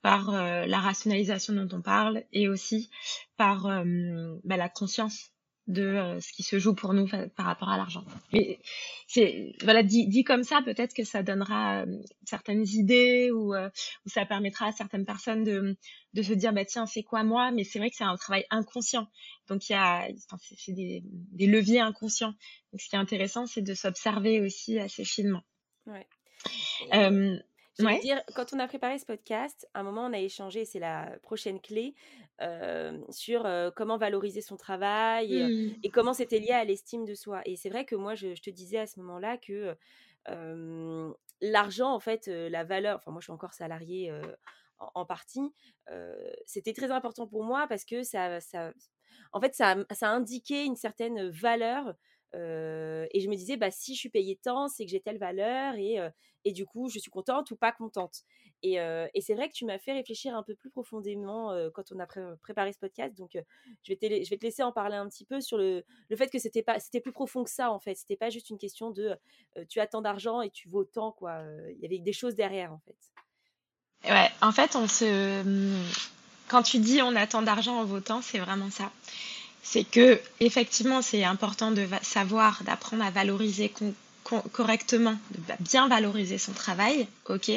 [0.06, 2.90] par euh, la rationalisation dont on parle et aussi
[3.36, 5.32] par euh, bah, la conscience
[5.66, 8.04] de euh, ce qui se joue pour nous par rapport à l'argent.
[8.32, 8.58] Mais
[9.06, 11.84] c'est voilà dit, dit comme ça, peut-être que ça donnera
[12.24, 15.76] certaines idées ou, ou, ça permettra à certaines personnes de,
[16.14, 17.50] de se dire bah tiens c'est quoi moi?
[17.50, 19.08] Mais c'est vrai que c'est un travail inconscient
[19.48, 20.08] donc il y a
[20.58, 22.34] c'est des, des leviers inconscients
[22.72, 25.42] donc ce qui est intéressant c'est de s'observer aussi assez finement.
[25.86, 26.06] Ouais.
[27.80, 30.18] Euh, je veux dire, quand on a préparé ce podcast, à un moment, on a
[30.18, 31.94] échangé, c'est la prochaine clé,
[33.10, 35.78] sur comment valoriser son travail mmh.
[35.82, 37.40] et, comment c'était lié à l'estime de soi.
[37.46, 39.74] Et c'est vrai que moi, je, te disais à ce moment-là que
[41.40, 44.12] l'argent, en fait, la valeur, enfin moi, je suis encore salariée
[44.78, 45.52] en, partie,
[46.44, 48.72] c'était très important pour moi parce que ça, ça
[49.32, 51.94] en fait, ça, ça indiquait une certaine valeur
[52.36, 55.74] et je me disais, bah, si je suis payée tant, c'est que j'ai telle valeur
[55.76, 55.98] et,
[56.44, 58.22] et du coup, je suis contente ou pas contente.
[58.62, 61.98] Et, et c'est vrai que tu m'as fait réfléchir un peu plus profondément quand on
[61.98, 63.16] a préparé ce podcast.
[63.16, 63.38] Donc,
[63.82, 66.16] je, vais te, je vais te laisser en parler un petit peu sur le, le
[66.16, 67.94] fait que c'était plus profond que ça en fait.
[67.94, 69.16] C'était pas juste une question de
[69.68, 71.42] tu as tant d'argent et tu vaux tant quoi.
[71.70, 72.96] Il y avait des choses derrière en fait.
[74.04, 75.84] Ouais, en fait, on se mmh,
[76.48, 78.92] quand tu dis on a tant d'argent en votant, c'est vraiment ça
[79.68, 83.72] c'est que effectivement c'est important de savoir, d'apprendre à valoriser
[84.52, 87.50] correctement, de bien valoriser son travail, ok,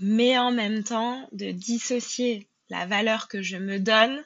[0.00, 4.24] mais en même temps de dissocier la valeur que je me donne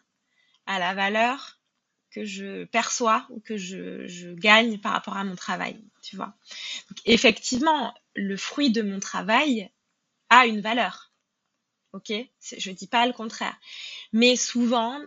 [0.65, 1.59] à la valeur
[2.11, 6.35] que je perçois ou que je, gagne par rapport à mon travail, tu vois.
[7.05, 9.71] effectivement, le fruit de mon travail
[10.31, 11.13] a une valeur,
[11.93, 12.11] ok.
[12.41, 13.57] Je dis pas le contraire,
[14.15, 14.99] mais souvent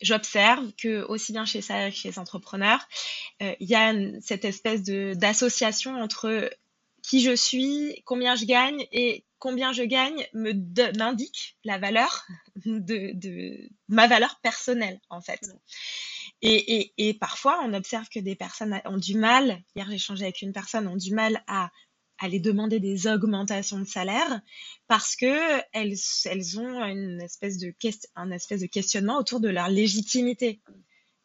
[0.00, 2.86] j'observe que aussi bien chez ça que chez les entrepreneurs,
[3.42, 6.50] euh, il y a cette espèce d'association entre
[7.02, 10.52] qui je suis, combien je gagne et combien je gagne me
[10.96, 12.26] m'indique la valeur
[12.64, 15.40] de, de, ma valeur personnelle en fait.
[16.44, 20.24] Et, et, et, parfois, on observe que des personnes ont du mal, hier j'ai échangé
[20.24, 21.70] avec une personne, ont du mal à
[22.22, 24.40] aller demander des augmentations de salaire
[24.86, 27.74] parce que elles, elles ont une espèce de
[28.14, 30.60] un espèce de questionnement autour de leur légitimité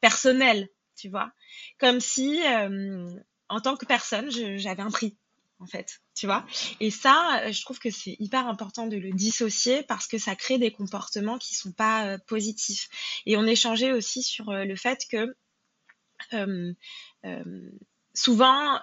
[0.01, 1.31] personnelle, tu vois,
[1.79, 3.07] comme si euh,
[3.47, 5.15] en tant que personne j'avais un prix
[5.59, 6.45] en fait, tu vois.
[6.79, 10.59] Et ça, je trouve que c'est hyper important de le dissocier parce que ça crée
[10.59, 12.89] des comportements qui sont pas euh, positifs.
[13.25, 15.35] Et on échangeait aussi sur euh, le fait que
[18.13, 18.79] souvent,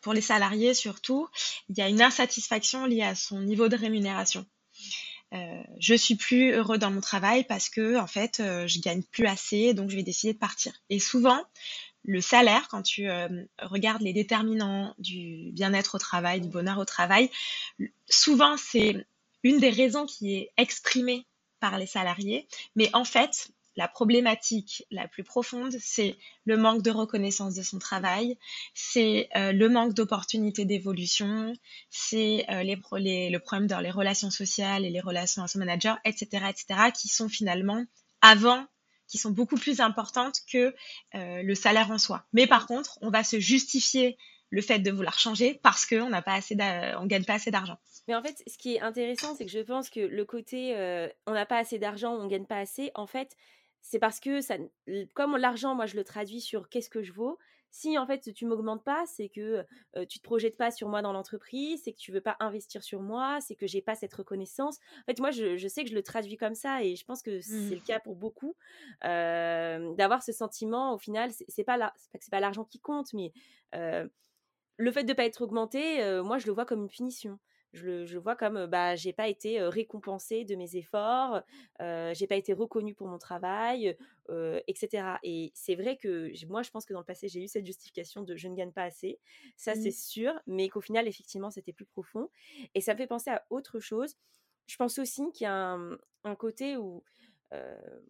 [0.00, 1.28] pour les salariés surtout,
[1.68, 4.46] il y a une insatisfaction liée à son niveau de rémunération.
[5.34, 9.02] Euh, je suis plus heureux dans mon travail parce que en fait euh, je gagne
[9.02, 11.40] plus assez donc je vais décider de partir et souvent
[12.04, 16.84] le salaire quand tu euh, regardes les déterminants du bien-être au travail du bonheur au
[16.84, 17.30] travail
[18.08, 19.06] souvent c'est
[19.42, 21.26] une des raisons qui est exprimée
[21.58, 26.90] par les salariés mais en fait la problématique la plus profonde, c'est le manque de
[26.90, 28.38] reconnaissance de son travail,
[28.74, 31.52] c'est euh, le manque d'opportunités d'évolution,
[31.90, 35.98] c'est euh, les, le problème dans les relations sociales et les relations à son manager,
[36.04, 37.84] etc., etc., qui sont finalement
[38.20, 38.66] avant
[39.06, 40.74] qui sont beaucoup plus importantes que
[41.14, 42.24] euh, le salaire en soi.
[42.32, 44.16] Mais par contre, on va se justifier
[44.48, 46.56] le fait de vouloir changer parce qu'on n'a pas assez,
[46.98, 47.76] on gagne pas assez d'argent.
[48.08, 50.74] Mais en fait, ce qui est intéressant, c'est que je pense que le côté
[51.26, 53.36] on n'a pas assez d'argent, on gagne pas assez, en fait,
[53.84, 54.56] c'est parce que ça,
[55.12, 57.38] comme l'argent, moi je le traduis sur qu'est-ce que je vaux.
[57.70, 59.62] Si en fait tu m'augmentes pas, c'est que
[59.94, 62.82] tu tu te projettes pas sur moi dans l'entreprise, c'est que tu veux pas investir
[62.82, 64.78] sur moi, c'est que j'ai pas cette reconnaissance.
[65.02, 67.40] En fait, moi je, sais que je le traduis comme ça et je pense que
[67.40, 67.82] c'est le mmh.
[67.82, 68.56] cas pour beaucoup
[69.02, 70.94] d'avoir ce sentiment.
[70.94, 73.32] Au final, c'est pas c'est pas l'argent qui compte, mais
[73.72, 77.38] le fait de pas être augmenté, moi je le vois comme une punition
[77.74, 81.42] je le, vois comme bah j'ai pas été récompensée de mes efforts,
[81.80, 83.96] euh, j'ai pas été reconnue pour mon travail,
[84.28, 85.16] etc.
[85.22, 88.22] Et c'est vrai que moi je pense que dans le passé j'ai eu cette justification
[88.22, 89.18] de je ne gagne pas assez,
[89.56, 89.92] ça c'est mmh.
[89.92, 92.30] sûr, mais qu'au final effectivement c'était plus profond.
[92.74, 94.14] Et ça me fait penser à autre chose.
[94.66, 95.76] Je pense aussi qu'il y a
[96.24, 97.02] un, côté où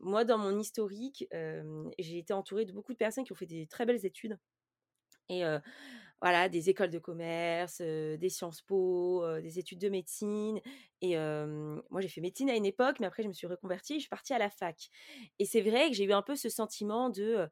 [0.00, 1.26] moi dans mon historique
[1.98, 4.38] j'ai été entourée de beaucoup de personnes qui ont fait des très belles études.
[5.30, 5.42] Et
[6.24, 10.58] voilà, des écoles de commerce, des Sciences Po, des études de médecine.
[11.02, 14.00] Et moi, j'ai fait médecine à une époque, mais après, je me suis reconvertie, je
[14.00, 14.88] suis partie à la fac.
[15.38, 17.46] Et c'est vrai que j'ai eu un peu ce sentiment de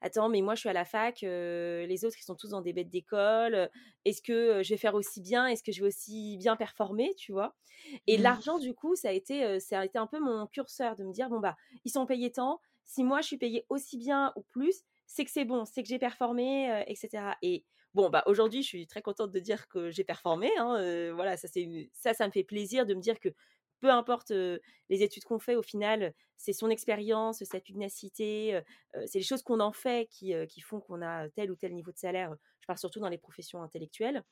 [0.00, 2.72] attends, mais moi, je suis à la fac, les autres, ils sont tous dans des
[2.72, 3.70] bêtes d'école.
[4.04, 7.30] Est-ce que je vais faire aussi bien Est-ce que je vais aussi bien performer Tu
[7.30, 7.54] vois?
[8.08, 8.22] Et mmh.
[8.22, 11.12] l'argent, du coup, ça a, été, ça a été un peu mon curseur de me
[11.12, 12.60] dire bon, bah, ils sont payés tant.
[12.82, 15.88] Si moi, je suis payée aussi bien ou plus, c'est que c'est bon, c'est que
[15.88, 17.36] j'ai performé, etc.
[17.42, 20.50] Et bon, bah aujourd'hui, je suis très contente de dire que j'ai performé.
[20.58, 21.48] Hein, voilà, ça,
[21.92, 23.30] ça, ça me fait plaisir de me dire que
[23.80, 28.60] peu importe les études qu'on fait, au final, c'est son expérience, sa pugnacité,
[29.06, 31.92] c'est les choses qu'on en fait qui, qui font qu'on a tel ou tel niveau
[31.92, 32.34] de salaire.
[32.60, 34.22] Je parle surtout dans les professions intellectuelles.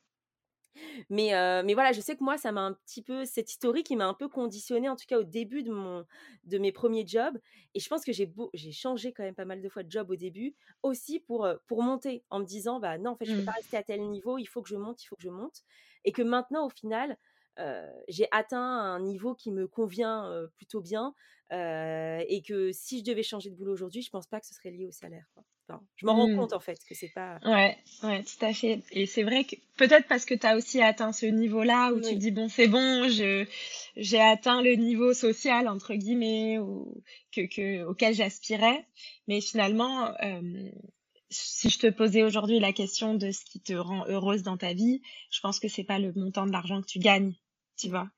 [1.10, 1.30] Mais,
[1.64, 4.06] mais voilà, je sais que moi, ça m'a un petit peu, cette historique qui m'a
[4.06, 6.04] un peu conditionné, en tout cas au début de, mon,
[6.44, 7.38] de mes premiers jobs.
[7.74, 10.10] Et je pense que j'ai, j'ai changé quand même pas mal de fois de job
[10.10, 13.38] au début, aussi pour, pour monter, en me disant, bah non, en fait, je ne
[13.38, 13.54] peux pas mmh.
[13.56, 15.62] rester à tel niveau, il faut que je monte, il faut que je monte.
[16.04, 17.16] Et que maintenant, au final,
[18.08, 21.14] j'ai atteint un niveau qui me convient plutôt bien.
[21.50, 24.70] et que si je devais changer de boulot aujourd'hui, je pense pas que ce serait
[24.70, 25.26] lié au salaire.
[25.96, 26.36] Je m'en rends mmh.
[26.36, 27.38] compte en fait que c'est pas.
[27.44, 28.82] Ouais, ouais, tout à fait.
[28.92, 32.16] Et c'est vrai que peut-être parce que tu as aussi atteint ce niveau-là où tu
[32.16, 33.46] dis bon, c'est bon, je
[33.96, 37.02] j'ai atteint le niveau social entre guillemets ou
[37.34, 38.86] que, que auquel j'aspirais,
[39.28, 40.14] mais finalement.
[40.22, 40.70] Euh,
[41.28, 44.72] si je te posais aujourd'hui la question de ce qui te rend heureuse dans ta
[44.74, 45.02] vie,
[45.32, 47.34] je pense que c'est pas le montant de l'argent que tu gagnes,
[47.76, 48.08] tu vois.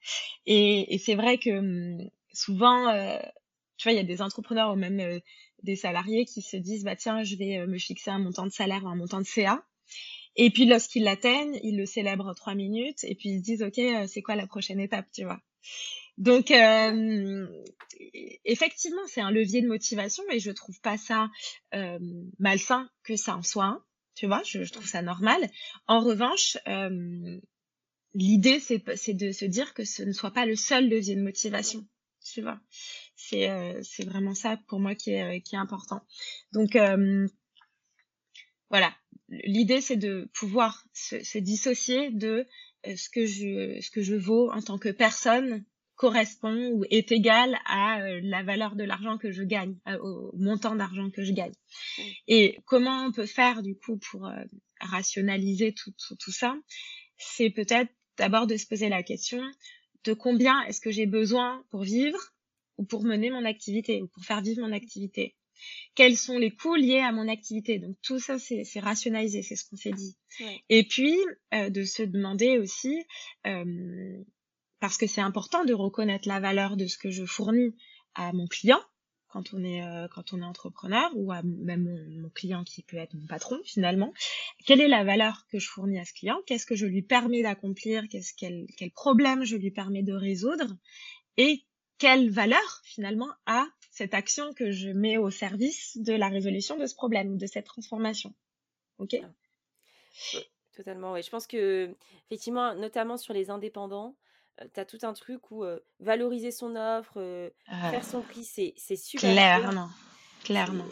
[0.45, 3.19] Et, et c'est vrai que hum, souvent, euh,
[3.77, 5.21] tu vois, il y a des entrepreneurs ou même euh,
[5.63, 8.53] des salariés qui se disent, bah tiens, je vais euh, me fixer un montant de
[8.53, 9.63] salaire ou un montant de CA.
[10.37, 13.81] Et puis lorsqu'ils l'atteignent, ils le célèbrent trois minutes et puis ils se disent, ok,
[14.07, 15.41] c'est quoi la prochaine étape, tu vois.
[16.17, 16.53] Donc,
[18.45, 21.29] effectivement, c'est un levier de motivation, mais je trouve pas ça
[22.39, 23.85] malsain que ça en soit.
[24.15, 25.49] Tu vois, je trouve ça normal.
[25.87, 26.57] En revanche,
[28.15, 31.87] l'idée, c'est de se dire que ce ne soit pas le seul levier de motivation.
[32.25, 32.61] Tu vois,
[33.19, 33.51] c'est
[33.83, 36.01] c'est vraiment ça pour moi qui est, qui est important.
[36.53, 36.79] Donc,
[38.71, 38.95] voilà,
[39.29, 42.47] l'idée, c'est de pouvoir se, se dissocier de
[42.85, 45.65] ce que je ce que je vaux en tant que personne
[45.99, 50.77] correspond ou est égal à euh, la valeur de l'argent que je gagne, au montant
[50.77, 51.53] d'argent que je gagne.
[51.99, 52.03] Mmh.
[52.29, 54.45] Et comment on peut faire du coup pour euh,
[54.81, 56.57] rationaliser tout, tout, tout ça?
[57.17, 59.43] C'est peut-être d'abord de se poser la question
[60.05, 62.19] de combien est-ce que j'ai besoin pour vivre
[62.79, 65.37] ou pour mener mon activité ou pour faire vivre mon activité.
[65.95, 67.79] Quels sont les coûts liés à mon activité?
[67.79, 70.17] Donc tout ça, c'est rationalisé, c'est ce qu'on s'est dit.
[70.69, 71.17] Et puis,
[71.53, 73.05] euh, de se demander aussi,
[73.47, 74.23] euh,
[74.81, 77.75] parce que c'est important de reconnaître la valeur de ce que je fournis
[78.15, 78.81] à mon client
[79.29, 81.85] quand on est euh, quand on est entrepreneur ou à même
[82.21, 84.13] mon, client qui peut être mon patron finalement.
[84.65, 86.39] Quelle est la valeur que je fournis à ce client?
[86.47, 88.09] Qu'est-ce que je lui permets d'accomplir?
[88.09, 90.77] Qu'est-ce quel, quel problème je lui permets de résoudre?
[91.37, 91.65] Et
[91.99, 96.87] quelle valeur finalement a cette action que je mets au service de la résolution de
[96.87, 98.33] ce problème de cette transformation?
[98.99, 99.17] Ok?
[100.75, 101.95] Totalement oui je pense que
[102.27, 104.17] effectivement notamment sur les indépendants
[104.75, 105.65] tu as tout un truc où
[106.01, 109.31] valoriser son offre, faire son prix, c'est, c'est super.
[109.31, 109.89] Clairement.
[110.45, 110.85] Clairement.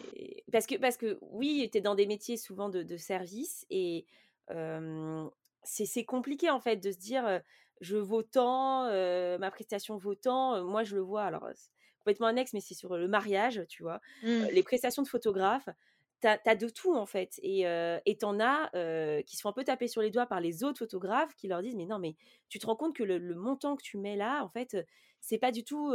[0.53, 4.07] Parce que, parce que oui, tu es dans des métiers souvent de, de service et
[4.49, 7.41] c'est, c'est compliqué en fait de se dire
[7.81, 8.85] je vaux tant,
[9.39, 10.64] ma prestation vaut tant.
[10.64, 11.49] moi, je le vois, alors
[12.01, 14.01] complètement annexe, mais c'est sur le mariage, tu vois.
[14.22, 14.45] Mmh.
[14.53, 15.68] les prestations de photographe,
[16.20, 17.39] t'as as de tout en fait.
[17.43, 18.70] Et euh, t'en as
[19.22, 21.62] qui se font un peu taper sur les doigts par les autres photographes qui leur
[21.62, 22.16] disent Mais non, mais
[22.49, 24.77] tu te rends compte que le, montant que tu mets là, en fait,
[25.20, 25.93] c'est pas du tout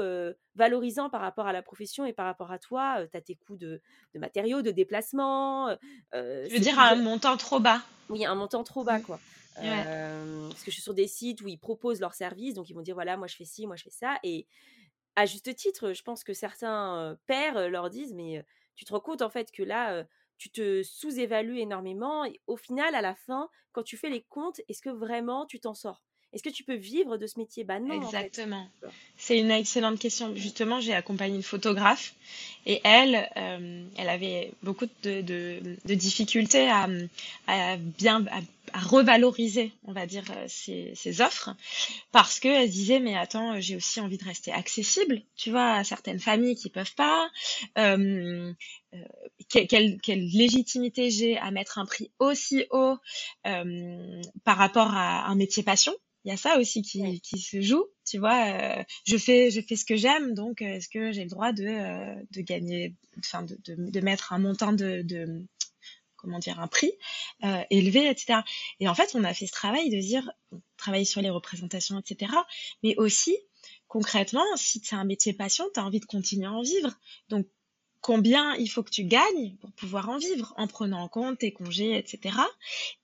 [0.56, 3.06] valorisant par rapport à la profession et par rapport à toi.
[3.10, 3.82] tu as tes coûts de,
[4.16, 5.76] matériaux, de déplacement.
[6.14, 7.82] je veux dire un montant trop bas.
[8.10, 9.20] Oui, un montant trop bas, quoi.
[10.50, 12.82] Parce que je suis sur des sites où ils proposent leurs services, donc ils vont
[12.82, 14.20] dire voilà, moi je fais ci, moi je fais ça.
[14.24, 14.48] Et
[15.16, 18.46] à juste titre, je pense que certains pères leur disent mais
[18.76, 20.06] tu te rends compte en fait que là,
[20.38, 24.82] tu te sous-évalues énormément au final, à la fin, quand tu fais les comptes, est-ce
[24.82, 26.06] que vraiment tu t'en sors?
[26.34, 28.02] Est-ce que tu peux vivre de ce métier Bah non.
[28.02, 28.68] Exactement.
[29.18, 30.36] C'est une excellente question.
[30.36, 32.14] Justement, j'ai accompagné une photographe
[32.66, 33.30] et elle,
[33.98, 36.88] elle avait beaucoup de, de, difficultés à,
[37.48, 38.26] à bien
[38.74, 41.56] à revaloriser, on va dire, euh, ses, offres,
[42.12, 45.84] parce qu'elle se disait, mais attends, j'ai aussi envie de rester accessible, tu vois, à
[45.84, 47.30] certaines familles qui peuvent pas.
[47.78, 48.54] Euh,
[48.94, 48.98] euh,
[49.50, 52.98] quelle, légitimité j'ai à mettre un prix aussi haut
[53.44, 55.94] par rapport à un métier passion
[56.24, 58.84] il y a ça aussi qui, qui se joue, tu vois.
[59.06, 62.42] je fais je fais ce que j'aime, donc est-ce que j'ai le droit de, de
[62.42, 65.46] gagner, enfin de, de, de, mettre un montant de, de
[66.22, 66.92] comment dire, un prix
[67.44, 68.42] euh, élevé, etc.
[68.80, 70.32] Et en fait, on a fait ce travail de dire,
[70.78, 72.32] travailler sur les représentations, etc.
[72.84, 73.36] Mais aussi,
[73.88, 76.92] concrètement, si c'est un métier passion, tu as envie de continuer à en vivre.
[77.30, 77.48] Donc,
[78.02, 81.52] combien il faut que tu gagnes pour pouvoir en vivre en prenant en compte tes
[81.52, 82.36] congés, etc.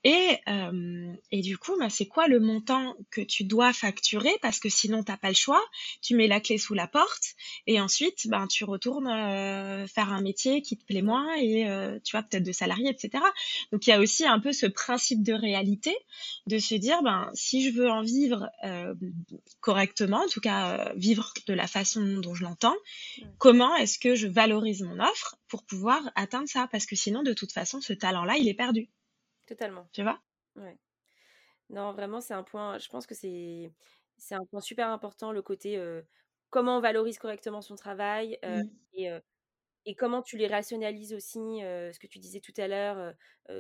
[0.04, 4.32] Et, euh, et du coup, bah, c'est quoi le montant que tu dois facturer?
[4.42, 5.64] Parce que sinon t'as pas le choix.
[6.02, 7.36] Tu mets la clé sous la porte
[7.68, 12.00] et ensuite, ben tu retournes euh, faire un métier qui te plaît moins et euh,
[12.04, 13.24] tu vois peut-être de salarié, etc.
[13.72, 15.96] Donc il y a aussi un peu ce principe de réalité
[16.48, 18.50] de se dire, ben si je veux en vivre
[19.60, 22.76] correctement, en tout cas vivre de la façon dont je l'entends,
[23.38, 26.68] comment est-ce que je valorise mon offre pour pouvoir atteindre ça.
[26.72, 28.90] Parce que sinon, de toute façon, ce talent-là, il est perdu.
[29.46, 29.88] Totalement.
[29.94, 30.20] Tu vois?
[30.56, 30.78] Ouais.
[31.70, 33.72] Non, vraiment, c'est un point, je pense que c'est,
[34.18, 35.78] c'est un point super important, le côté
[36.50, 38.62] comment on valorise correctement son travail mmh.
[38.94, 39.10] et,
[39.86, 43.14] et comment tu les rationalises aussi, ce que tu disais tout à l'heure,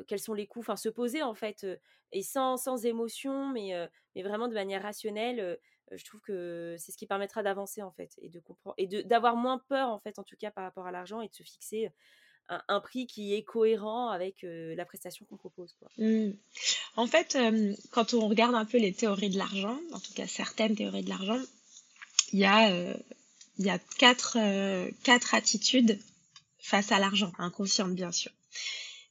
[0.08, 1.68] quels sont les coûts, enfin se poser en fait,
[2.14, 3.74] et sans, sans émotion, mais,
[4.16, 5.60] mais vraiment de manière rationnelle
[5.92, 9.36] je trouve que c'est ce qui permettra d'avancer en fait et de comprendre et d'avoir
[9.36, 11.90] moins peur en fait en tout cas par rapport à l'argent et de se fixer
[12.50, 15.76] un, prix qui est cohérent avec la prestation qu'on propose.
[15.80, 15.90] Quoi.
[15.98, 16.32] Mmh.
[16.96, 17.38] En fait,
[17.92, 21.10] quand on regarde un peu les théories de l'argent, en tout cas certaines théories de
[21.10, 21.40] l'argent,
[22.32, 22.70] il y a,
[23.60, 24.38] y a quatre,
[25.04, 26.00] quatre attitudes
[26.60, 28.32] face à l'argent, inconsciente bien sûr.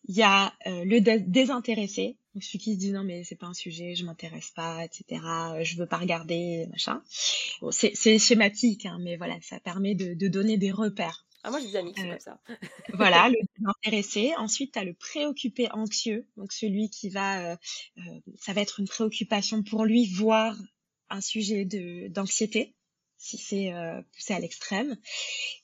[0.06, 3.94] Il y a le désintéressé, celui qui se dit non mais c'est pas un sujet,
[3.94, 5.20] je m'intéresse pas, etc.
[5.62, 7.02] Je veux pas regarder, machin.
[7.60, 11.26] Bon, c'est schématique, hein, mais voilà, ça permet de, de donner des repères.
[11.46, 12.40] Ah, moi, j'ai des amis qui comme ça.
[12.94, 14.34] voilà, le désintéressé.
[14.36, 16.26] Ensuite, tu as le préoccupé anxieux.
[16.36, 17.56] Donc, celui qui va, euh,
[17.98, 20.56] euh, ça va être une préoccupation pour lui, voire
[21.08, 22.74] un sujet de d'anxiété,
[23.18, 24.96] si c'est euh, poussé à l'extrême.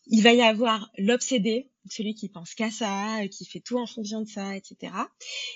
[0.07, 4.23] Il va y avoir l'obsédé, celui qui pense qu'à ça, qui fait tout en fonction
[4.23, 4.93] de ça, etc.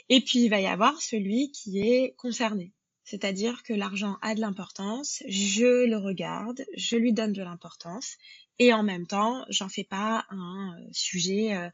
[0.08, 2.72] Et puis, il va y avoir celui qui est concerné.
[3.06, 8.16] C'est-à-dire que l'argent a de l'importance, je le regarde, je lui donne de l'importance,
[8.58, 11.68] et en même temps, j'en fais pas un euh, sujet euh,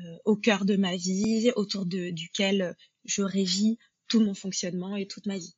[0.00, 5.26] euh, au cœur de ma vie, autour duquel je régis tout mon fonctionnement et toute
[5.26, 5.54] ma vie.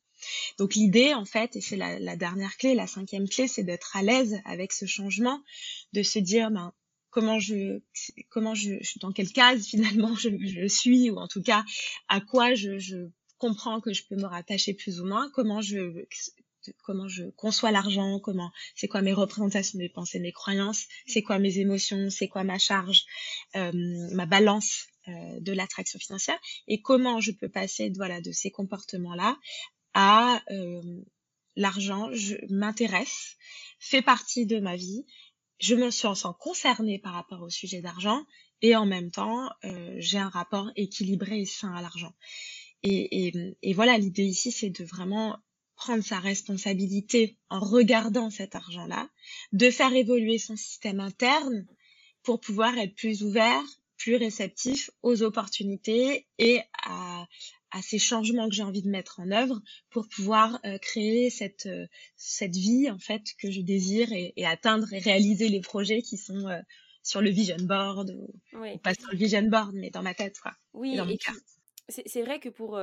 [0.57, 4.01] Donc l'idée, en fait, et c'est la, dernière clé, la cinquième clé, c'est d'être à
[4.01, 5.41] l'aise avec ce changement,
[5.93, 6.73] de se dire, ben,
[7.09, 7.79] comment je,
[8.29, 11.63] comment je, dans quelle case finalement je, suis, ou en tout cas
[12.07, 16.05] à quoi je, comprends que je peux me rattacher plus ou moins, comment je,
[16.83, 21.37] comment je conçois l'argent, comment c'est quoi mes représentations des pensées, mes croyances, c'est quoi
[21.37, 23.05] mes émotions, c'est quoi ma charge,
[23.55, 23.71] euh,
[24.13, 26.37] ma balance euh, de l'attraction financière
[26.67, 29.37] et comment je peux passer voilà de ces comportements là
[29.99, 31.01] à euh,
[31.55, 32.11] l'argent,
[32.49, 33.35] m'intéresse,
[33.79, 35.07] fait partie de ma vie,
[35.59, 38.23] je me sens concernée par rapport au sujet d'argent
[38.61, 39.49] et en même temps
[39.97, 42.13] j'ai un rapport équilibré et sain à l'argent.
[42.83, 45.37] Et, voilà, l'idée ici, c'est de vraiment
[45.75, 49.09] prendre sa responsabilité en regardant cet argent-là,
[49.51, 51.65] de faire évoluer son système interne
[52.23, 53.63] pour pouvoir être plus ouvert,
[53.97, 57.27] plus réceptif aux opportunités et à,
[57.71, 61.65] à ces changements que j'ai envie de mettre en œuvre pour pouvoir euh, créer cette,
[61.65, 66.01] euh, cette vie en fait que je désire et, et, atteindre et réaliser les projets
[66.01, 66.59] qui sont euh,
[67.03, 70.53] sur le vision board ou, pas sur le vision board mais dans ma tête quoi.
[70.73, 70.99] Oui,
[71.89, 72.77] c'est vrai que pour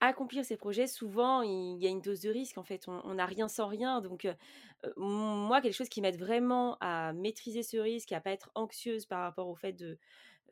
[0.00, 2.58] accomplir ces projets, souvent, il y a une dose de risque.
[2.58, 4.02] En fait, on n'a rien sans rien.
[4.02, 4.28] Donc,
[4.98, 9.20] moi, quelque chose qui m'aide vraiment à maîtriser ce risque, à pas être anxieuse par
[9.20, 9.98] rapport au fait de,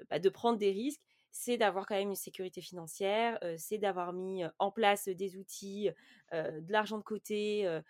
[0.08, 1.02] bah, de prendre des risques,
[1.32, 5.90] c'est d'avoir quand même une sécurité financière, c'est d'avoir mis en place des outils,
[6.32, 7.80] de l'argent de côté.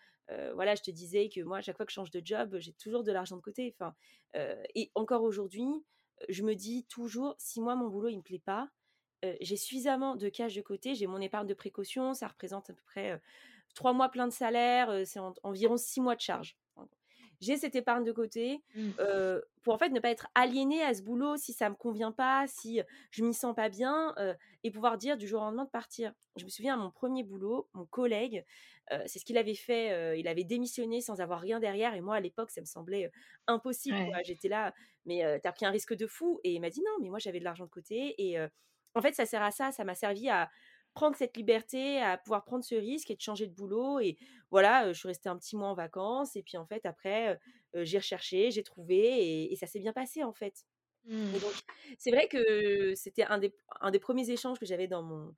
[0.55, 2.73] voilà, je te disais que moi, à chaque fois que je change de job, j'ai
[2.73, 3.75] toujours de l'argent de côté.
[4.75, 5.69] Et encore aujourd'hui,
[6.29, 8.69] je me dis toujours, si moi, mon boulot, il me plaît pas,
[9.41, 12.83] j'ai suffisamment de cash de côté, j'ai mon épargne de précaution, ça représente à peu
[12.85, 13.21] près
[13.75, 16.57] trois mois plein de salaire, c'est environ six mois de charge.
[17.41, 18.91] J'ai cette épargne de côté mmh.
[19.63, 22.47] pour en fait ne pas être aliénée à ce boulot si ça me convient pas,
[22.47, 22.81] si
[23.11, 24.15] je m'y sens pas bien
[24.63, 26.13] et pouvoir dire du jour au lendemain de partir.
[26.37, 28.45] Je me souviens à mon premier boulot, mon collègue,
[29.07, 32.21] c'est ce qu'il avait fait, il avait démissionné sans avoir rien derrière et moi à
[32.21, 33.11] l'époque ça me semblait
[33.47, 33.97] impossible.
[34.25, 34.75] J'étais là,
[35.07, 37.19] mais tu as pris un risque de fou et il m'a dit non, mais moi
[37.19, 38.39] j'avais de l'argent de côté et
[38.97, 39.71] en fait, ça sert à ça.
[39.71, 40.51] Ça m'a servi à
[40.95, 44.01] prendre cette liberté, à pouvoir prendre ce risque et de changer de boulot.
[44.01, 44.17] Et
[44.51, 46.37] voilà, je suis restée un petit mois en vacances.
[46.37, 47.39] Et puis, en fait, après,
[47.75, 50.65] j'ai recherché, j'ai trouvé et, ça s'est bien passé, en fait.
[51.07, 51.33] Mmh.
[51.33, 51.55] donc,
[51.99, 55.35] c'est vrai que c'était un des, un des premiers échanges que j'avais dans mon,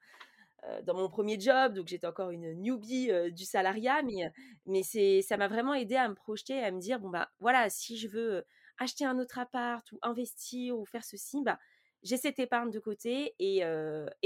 [0.85, 4.33] dans mon premier job, donc j'étais encore une newbie du salariat, mais,
[4.67, 7.71] mais c'est, ça m'a vraiment aidé à me projeter, à me dire, bon, bah voilà,
[7.71, 8.45] si je veux
[8.79, 11.59] acheter un autre appart ou investir ou faire ceci, bah
[12.03, 13.63] j'ai cette épargne de côté et,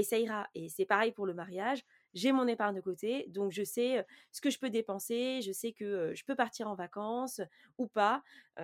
[0.03, 0.49] ça ira.
[0.55, 1.85] Et c'est pareil pour le mariage.
[2.14, 5.72] J'ai mon épargne de côté, donc je sais ce que je peux dépenser, je sais
[5.72, 7.41] que je peux partir en vacances
[7.79, 8.22] ou pas.
[8.59, 8.62] et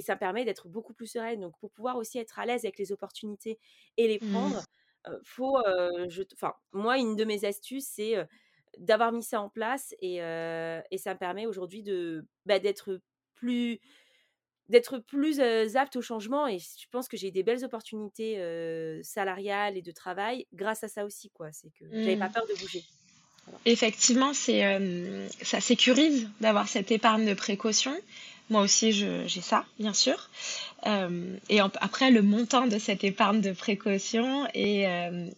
[0.00, 1.40] ça me permet d'être beaucoup plus sereine.
[1.40, 3.58] Donc pour pouvoir aussi être à l'aise avec les opportunités
[3.96, 4.30] et les mmh.
[4.32, 4.62] prendre,
[5.22, 5.58] faut,
[6.32, 8.16] enfin, moi, une de mes astuces, c'est
[8.78, 10.18] d'avoir mis ça en place et,
[10.96, 13.00] ça me permet aujourd'hui de bah, d'être
[13.34, 13.80] plus
[14.68, 15.40] d'être plus
[15.76, 18.38] apte au changement et je pense que j'ai des belles opportunités
[19.02, 21.52] salariales et de travail grâce à ça aussi quoi.
[21.52, 22.32] C'est que j'avais pas mmh.
[22.32, 22.82] peur de bouger.
[23.66, 24.62] Effectivement c'est
[25.42, 27.94] ça sécurise d'avoir cette épargne de précaution.
[28.48, 30.30] Moi aussi j'ai ça bien sûr.
[31.50, 34.86] Et après le montant de cette épargne de précaution est,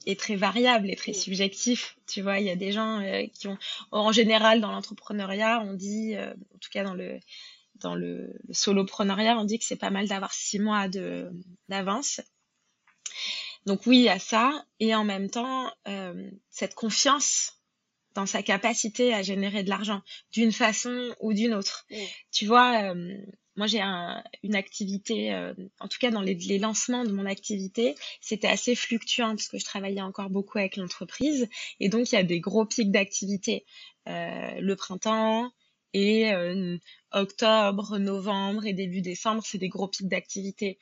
[0.07, 1.97] est très variable et très subjectif.
[2.07, 3.03] Tu vois il y a des gens
[3.35, 3.59] qui ont
[3.91, 7.19] en général dans l'entrepreneuriat on dit en tout cas dans le
[7.81, 10.89] dans le, le soloprenariat, on dit que c'est pas mal d'avoir six mois
[11.69, 12.21] d'avance.
[13.67, 17.61] Donc oui, il y a ça, et en même temps, euh, cette confiance
[18.15, 20.01] dans sa capacité à générer de l'argent
[20.33, 21.87] d'une façon ou d'une autre.
[22.31, 23.15] Tu vois, euh,
[23.57, 23.83] moi j'ai
[24.43, 28.75] une activité, euh, en tout cas dans les, les, lancements de mon activité, c'était assez
[28.75, 31.49] fluctuant parce que je travaillais encore beaucoup avec l'entreprise
[31.81, 33.67] et donc il y a des gros pics d'activité
[34.07, 35.51] le printemps
[35.93, 36.77] et euh,
[37.13, 40.79] octobre, novembre et début décembre, c'est des gros pics d'activité.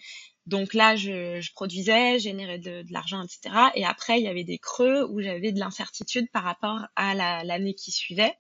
[0.47, 3.55] Donc là, je, produisais, générais de, l'argent, etc.
[3.75, 7.75] Et après, il y avait des creux où j'avais de l'incertitude par rapport à l'année
[7.75, 8.35] qui suivait.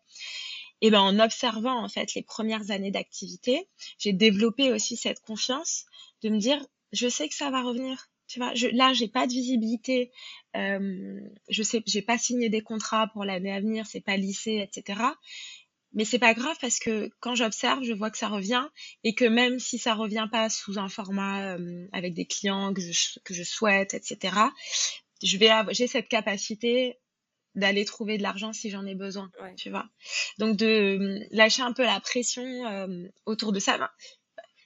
[0.81, 5.87] Et ben en observant en fait les premières années d'activité, j'ai développé aussi cette confiance
[6.23, 6.62] de me dire
[6.93, 8.09] je sais que ça va revenir.
[8.27, 10.11] Tu vois, je, là j'ai pas de visibilité,
[10.57, 14.67] euh, je sais, j'ai pas signé des contrats pour l'année à venir, c'est pas lycée,
[14.69, 15.01] etc.
[15.95, 18.66] Mais c'est pas grave parce que quand j'observe, je vois que ça revient
[19.05, 22.80] et que même si ça revient pas sous un format euh, avec des clients que
[22.80, 24.36] je, que je souhaite, etc.
[25.22, 26.99] Je vais, j'ai cette capacité
[27.55, 29.88] d'aller trouver de l'argent si j'en ai besoin, tu vois.
[30.38, 33.92] Donc de euh, lâcher un peu la pression euh, autour de ça.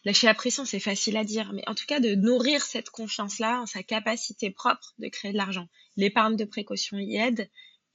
[0.05, 3.61] lâcher la pression, c'est facile à dire, mais en tout cas de nourrir cette confiance-là
[3.61, 5.69] en sa capacité propre de créer de l'argent.
[5.97, 7.51] L'épargne de précaution y aide.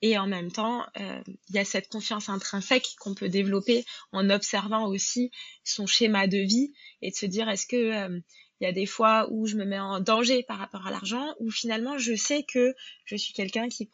[0.05, 4.29] Et en même temps, euh, il y a cette confiance intrinsèque qu'on peut développer en
[4.29, 5.31] observant aussi
[5.63, 8.21] son schéma de vie et de se dire est-ce que
[8.59, 11.35] il y a des fois où je me mets en danger par rapport à l'argent,
[11.39, 12.75] où finalement je sais que
[13.05, 13.89] je suis quelqu'un qui,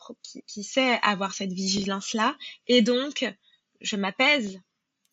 [0.47, 2.37] qui, sait avoir cette vigilance-là,
[2.67, 3.25] et donc
[3.81, 4.59] je m'apaise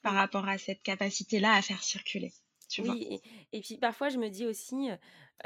[0.02, 2.32] par rapport à cette capacité-là à faire circuler.
[2.68, 3.20] Tu oui,
[3.52, 4.90] et, puis parfois je me dis aussi,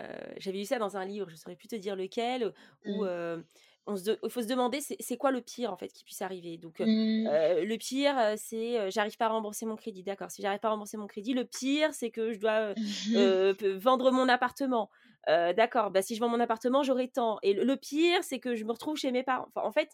[0.00, 2.52] euh, j'avais lu ça dans un livre, je ne saurais plus te dire lequel,
[2.86, 3.06] où mmh.
[3.06, 3.42] euh,
[3.88, 6.58] il faut se demander c'est quoi le pire en fait qui puisse arriver.
[6.58, 6.84] Donc mmh.
[6.84, 10.30] le pire c'est j'arrive pas à rembourser mon crédit, d'accord.
[10.30, 12.74] Si j'arrive pas à rembourser mon crédit, le pire c'est que je dois
[13.78, 14.90] vendre mon appartement,
[15.26, 15.90] d'accord.
[15.90, 17.38] Bah si je vends mon appartement j'aurai tant.
[17.42, 19.46] Et le, pire c'est que je me retrouve chez mes parents.
[19.48, 19.90] Enfin, en fait,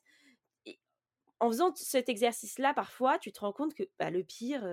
[1.40, 4.64] en faisant cet exercice là parfois tu te rends compte que bah, le pire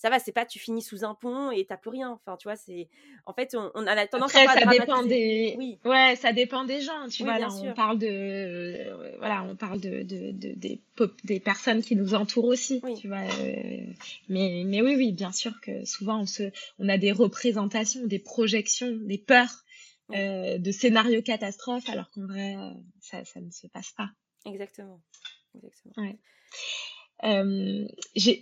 [0.00, 2.12] ça va, c'est pas tu finis sous un pont et t'as plus rien.
[2.12, 2.88] Enfin, tu vois, c'est
[3.26, 5.78] en fait on, on a tendance à ça dépend des oui.
[5.84, 7.06] ouais, ça dépend des gens.
[7.10, 10.80] Tu vois, là, on parle de euh, voilà, on parle de, de, de des
[11.24, 12.82] des personnes qui nous entourent aussi.
[12.98, 13.84] Tu vois, euh,
[14.30, 18.18] mais mais oui oui, bien sûr que souvent on se on a des représentations, des
[18.18, 19.64] projections, des peurs.
[20.12, 22.56] Euh, de scénarios catastrophes alors qu'en vrai
[23.00, 24.10] ça, ça ne se passe pas.
[24.44, 25.00] Exactement.
[25.54, 25.94] Exactement.
[25.98, 26.18] Ouais.
[27.24, 27.86] Euh,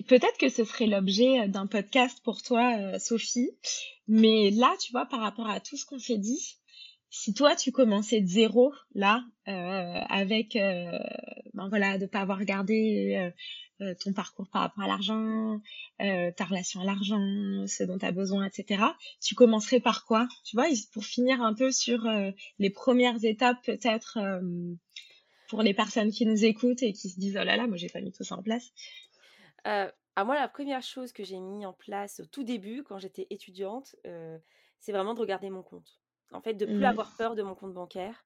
[0.09, 3.51] peut-être que ce serait l'objet euh, d'un podcast pour toi, euh, Sophie.
[4.07, 6.57] Mais là, tu vois, par rapport à tout ce qu'on s'est dit,
[7.11, 10.99] si toi tu commençais de zéro là, euh, avec, euh,
[11.55, 13.33] ben voilà, de pas avoir regardé
[14.01, 15.61] ton parcours par rapport à l'argent,
[15.99, 18.83] ta relation à l'argent, ce dont tu as besoin, etc.
[19.23, 20.29] Tu commencerais par quoi?
[20.45, 22.07] Tu vois, pour finir un peu sur
[22.59, 24.19] les premières étapes peut-être
[25.49, 27.89] pour les personnes qui nous écoutent et qui se disent oh là là, moi j'ai
[27.89, 28.73] pas mis tout ça en place
[29.67, 32.99] euh, à moi, la première chose que j'ai mis en place au tout début, quand
[32.99, 34.39] j'étais étudiante, euh,
[34.81, 36.01] c'est vraiment de regarder mon compte.
[36.33, 36.85] En fait, de plus mmh.
[36.85, 38.25] avoir peur de mon compte bancaire.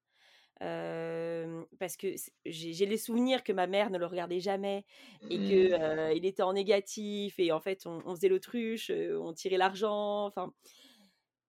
[0.62, 2.08] Euh, parce que
[2.44, 4.84] j'ai les souvenirs que ma mère ne le regardait jamais
[5.28, 6.16] et que mmh.
[6.16, 10.52] il était en négatif et en fait on, on faisait l'autruche, on tirait l'argent, enfin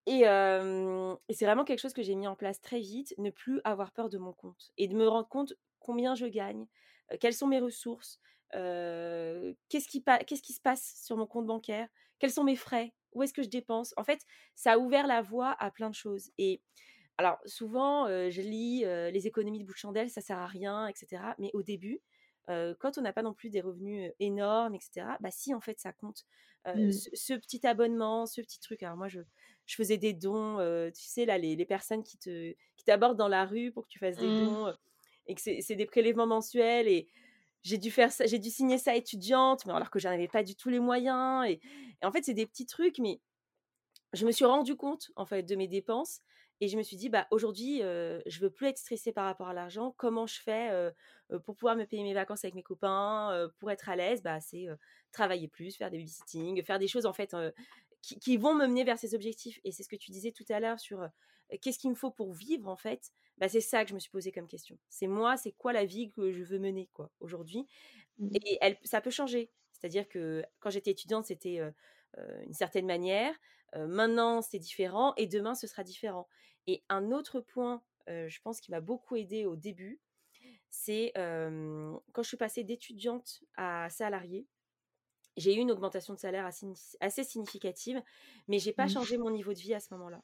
[0.06, 3.62] et, et c'est vraiment quelque chose que j'ai mis en place très vite, ne plus
[3.64, 6.68] avoir peur de mon compte et de me rendre compte combien je gagne,
[7.20, 8.20] quelles sont mes ressources,
[8.52, 11.88] qu'est-ce qui, qu'est-ce qui se passe sur mon compte bancaire,
[12.20, 13.94] quels sont mes frais, où est-ce que je dépense.
[13.98, 14.22] En fait,
[14.56, 16.32] ça a ouvert la voie à plein de choses.
[16.38, 16.62] Et
[17.18, 21.22] alors, souvent, je lis les économies de bout de chandelle, ça sert à rien, etc.
[21.40, 22.02] Mais au début,
[22.48, 25.94] quand on n'a pas non plus des revenus énormes, etc., bah si, en fait, ça
[25.94, 26.26] compte.
[26.66, 26.92] Mmh.
[26.92, 28.84] ce, petit abonnement, ce petit truc.
[28.84, 29.20] Alors moi, je,
[29.66, 30.58] je faisais des dons,
[30.94, 33.90] tu sais, là, les, les personnes qui te qui t'abordent dans la rue pour que
[33.90, 34.46] tu fasses des mmh.
[34.46, 34.74] dons,
[35.28, 37.08] et que c'est des prélèvements mensuels, et
[37.62, 40.44] j'ai dû faire ça, j'ai dû signer ça étudiante, mais alors que j'en avais pas
[40.44, 41.62] du tout les moyens, et,
[42.02, 43.22] en fait, c'est des petits trucs, mais
[44.12, 46.20] je me suis rendu compte, en fait, de mes dépenses,
[46.60, 49.48] et je me suis dit, bah, aujourd'hui, euh, je veux plus être stressée par rapport
[49.48, 49.94] à l'argent.
[49.98, 50.92] Comment je fais
[51.46, 54.22] pour pouvoir me payer mes vacances avec mes copains, pour être à l'aise?
[54.22, 54.68] Bah, C'est
[55.12, 57.36] travailler plus, faire des babysitting, faire des choses en fait
[58.04, 59.60] qui, vont me mener vers ces objectifs.
[59.64, 61.08] Et c'est ce que tu disais tout à l'heure sur
[61.62, 63.12] qu'est-ce qu'il me faut pour vivre, en fait.
[63.38, 64.78] Bah, c'est ça que je me suis posé comme question.
[64.90, 67.66] C'est moi, c'est quoi la vie que je veux mener quoi aujourd'hui?
[68.20, 68.30] Mmh.
[68.36, 69.52] Et elle, ça peut changer.
[69.72, 71.60] C'est-à-dire que quand j'étais étudiante, c'était
[72.46, 73.34] une certaine manière.
[73.76, 75.14] maintenant, c'est différent.
[75.16, 76.28] Et demain, ce sera différent.
[76.68, 80.00] Et un autre point, je pense, qui m'a beaucoup aidé au début,
[80.70, 84.48] c'est quand je suis passée d'étudiante à salariée
[85.38, 88.02] j'ai eu une augmentation de salaire assez, significative,
[88.48, 88.90] mais j'ai pas mmh.
[88.90, 90.22] changé mon niveau de vie à ce moment-là.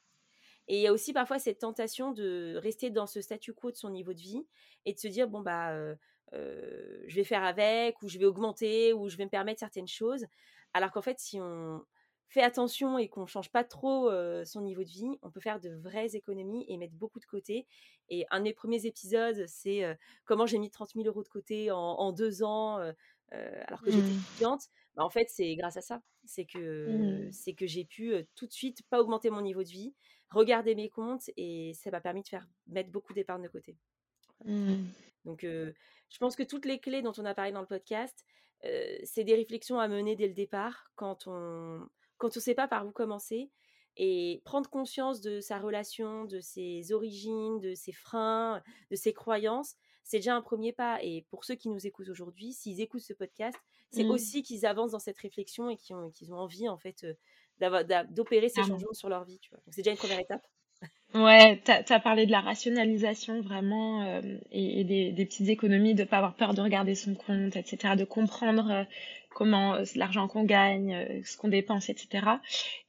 [0.68, 3.76] Et il y a aussi parfois cette tentation de rester dans ce statu quo de
[3.76, 4.46] son niveau de vie
[4.84, 5.74] et de se dire bon bah
[6.32, 10.26] je vais faire avec ou je vais augmenter ou je vais me permettre certaines choses,
[10.72, 11.84] alors qu'en fait si on
[12.28, 14.08] fait attention et qu'on change pas trop
[14.44, 17.66] son niveau de vie, on peut faire de vraies économies et mettre beaucoup de côté.
[18.08, 22.12] Et un des premiers épisodes, c'est comment j'ai mis 30 000 euros de côté en,
[22.12, 22.76] deux ans
[23.32, 24.22] alors que j'étais mmh.
[24.30, 24.68] étudiante.
[25.00, 26.02] Bah, en fait, c'est grâce à ça.
[26.26, 26.88] C'est que,
[27.28, 27.32] mmh.
[27.32, 29.94] c'est que j'ai pu tout de suite pas augmenter mon niveau de vie,
[30.28, 33.78] regarder mes comptes et ça m'a permis de faire mettre beaucoup d'épargne de côté.
[34.44, 34.84] Mmh.
[35.24, 38.26] Donc, je pense que toutes les clés dont on a parlé dans le podcast,
[38.62, 41.88] c'est des réflexions à mener dès le départ quand on
[42.18, 43.50] quand on sait pas par où commencer
[43.96, 49.76] et prendre conscience de sa relation, de ses origines, de ses freins, de ses croyances,
[50.02, 50.98] c'est déjà un premier pas.
[51.02, 53.58] Et pour ceux qui nous écoutent aujourd'hui, s'ils écoutent ce podcast,
[53.90, 54.10] c'est mmh.
[54.10, 55.96] aussi qu'ils avancent dans cette réflexion et qu'ils
[56.32, 57.06] ont, envie en fait
[58.10, 59.38] d'opérer ces changements sur leur vie.
[59.40, 59.58] Tu vois.
[59.58, 60.46] Donc c'est déjà une première étape.
[61.12, 66.04] Ouais, tu as, parlé de la rationalisation vraiment euh, et, des, des, petites économies, de
[66.04, 68.84] pas avoir peur de regarder son compte, etc., de comprendre euh,
[69.34, 72.26] comment euh, l'argent qu'on gagne, ce qu'on dépense, etc.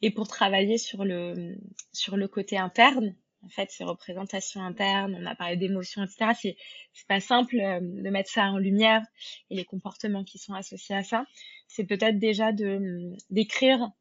[0.03, 1.57] Et pour travailler sur le
[1.93, 6.31] sur le côté interne, en fait, ces représentations internes, on a parlé d'émotions, etc.
[6.39, 6.57] C'est
[6.93, 9.01] c'est pas simple de mettre ça en lumière
[9.49, 11.25] et les comportements qui sont associés à ça.
[11.67, 13.91] C'est peut-être déjà de d'écrire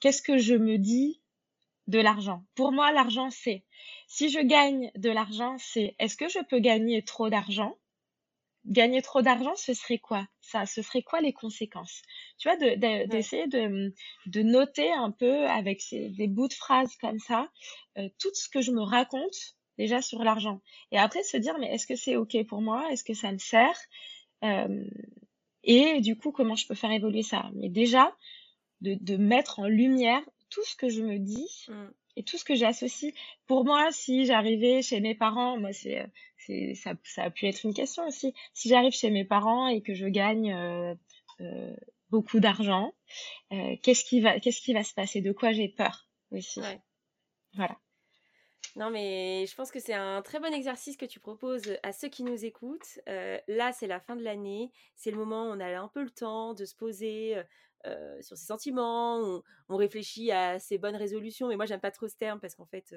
[0.00, 1.20] qu'est-ce que je me dis
[1.88, 2.44] de l'argent.
[2.54, 3.64] Pour moi, l'argent, c'est
[4.06, 7.76] si je gagne de l'argent, c'est est-ce que je peux gagner trop d'argent?
[8.66, 10.26] Gagner trop d'argent, ce serait quoi?
[10.40, 12.02] Ça, ce serait quoi les conséquences?
[12.38, 12.56] Tu vois,
[13.06, 13.94] d'essayer de,
[14.26, 17.48] de, noter un peu avec des bouts de phrases comme ça
[17.96, 20.60] euh, tout ce que je me raconte déjà sur l'argent.
[20.90, 22.90] Et après se dire mais est-ce que c'est ok pour moi?
[22.90, 23.78] Est-ce que ça me sert?
[24.44, 24.84] Euh,
[25.64, 27.50] Et du coup, comment je peux faire évoluer ça?
[27.54, 28.14] Mais déjà
[28.80, 31.86] de, de mettre en lumière tout ce que je me dis mmh.
[32.18, 33.14] Et tout ce que j'associe.
[33.46, 36.04] Pour moi, si j'arrivais chez mes parents, moi, c'est,
[36.36, 38.34] c'est, ça, ça a pu être une question aussi.
[38.52, 40.94] Si j'arrive chez mes parents et que je gagne euh,
[41.40, 41.76] euh,
[42.10, 42.92] beaucoup d'argent,
[43.52, 45.20] euh, qu'est-ce qui va, qu'est-ce qui va se passer?
[45.20, 46.60] De quoi j'ai peur aussi?
[47.54, 47.78] Voilà.
[48.74, 52.08] Non, mais je pense que c'est un très bon exercice que tu proposes à ceux
[52.08, 52.98] qui nous écoutent.
[53.06, 54.72] là, c'est la fin de l'année.
[54.96, 57.40] C'est le moment où on a un peu le temps de se poser,
[57.86, 61.48] euh, sur ses sentiments, on, réfléchit à ses bonnes résolutions.
[61.48, 62.94] Mais moi, j'aime pas trop ce terme parce qu'en fait,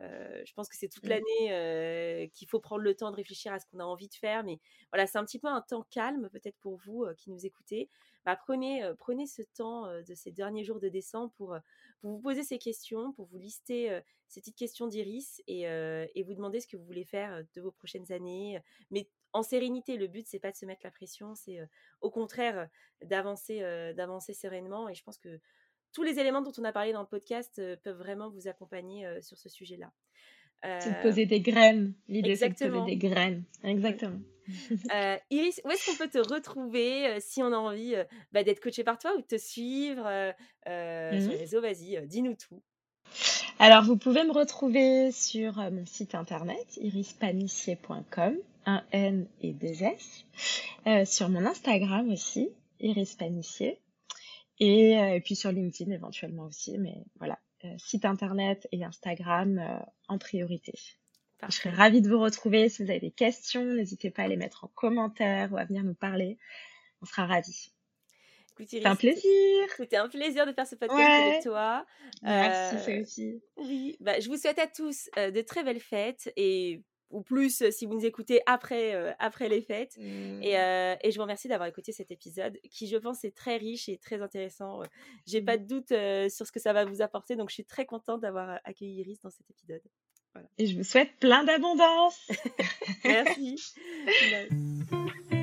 [0.00, 1.08] euh, euh, je pense que c'est toute mmh.
[1.08, 4.44] l'année qu'il faut prendre le temps de réfléchir à ce qu'on a envie de faire.
[4.44, 4.58] Mais
[4.92, 7.90] voilà, c'est un petit peu un temps calme, peut-être pour vous qui nous écoutez.
[8.24, 11.56] Bah, prenez, prenez ce temps de ces derniers jours de décembre pour,
[12.00, 16.34] pour vous poser ces questions, pour vous lister ces petites questions d'Iris et, et, vous
[16.34, 18.60] demander ce que vous voulez faire de vos prochaines années.
[18.90, 19.96] Mais en sérénité.
[19.96, 21.58] Le but, c'est pas de se mettre la pression, c'est
[22.00, 22.68] au contraire
[23.02, 23.60] d'avancer,
[23.94, 24.88] d'avancer sereinement.
[24.88, 25.40] Et je pense que
[25.92, 29.38] tous les éléments dont on a parlé dans le podcast peuvent vraiment vous accompagner sur
[29.38, 29.90] ce sujet-là.
[30.80, 31.94] C'est de poser des graines.
[32.08, 33.44] L'idée, c'est de poser des graines.
[33.62, 34.18] Exactement.
[35.30, 37.94] Iris, où est-ce qu'on peut te retrouver si on a envie
[38.32, 40.02] bah, d'être coaché par toi ou de te suivre
[40.66, 41.60] sur les réseaux?
[41.60, 42.60] Vas-y, dis-nous tout.
[43.58, 48.36] Alors, vous pouvez me retrouver sur mon site internet irispanissier.com
[48.68, 50.24] un N et des S.
[50.86, 53.80] Euh, sur mon Instagram aussi, Iris Panissier.
[54.60, 56.78] Et, euh, et, puis sur LinkedIn éventuellement aussi.
[56.78, 59.60] Mais voilà, euh, site internet et Instagram
[60.08, 60.72] en priorité.
[61.48, 62.68] Je serais ravie de vous retrouver.
[62.68, 65.84] Si vous avez des questions, n'hésitez pas à les mettre en commentaire ou à venir
[65.84, 66.38] nous parler.
[67.00, 67.70] On sera ravis.
[68.66, 69.68] C'est un plaisir.
[69.76, 71.86] C'était un plaisir de faire ce podcast avec toi.
[72.22, 73.40] Merci, Sophie.
[73.56, 77.86] Oui, bah, je vous souhaite à tous de très belles fêtes et ou plus si
[77.86, 79.96] vous nous écoutez après, après les fêtes.
[79.98, 80.42] Mmh.
[80.42, 83.88] Et, et, je vous remercie d'avoir écouté cet épisode qui, je pense, est très riche
[83.88, 84.82] et très intéressant.
[85.26, 85.60] J'ai pas mmh.
[85.60, 88.60] de doute sur ce que ça va vous apporter, donc je suis très contente d'avoir
[88.64, 89.82] accueilli Iris dans cet épisode.
[90.58, 92.28] Et je vous souhaite plein d'abondance.
[93.04, 93.56] Merci.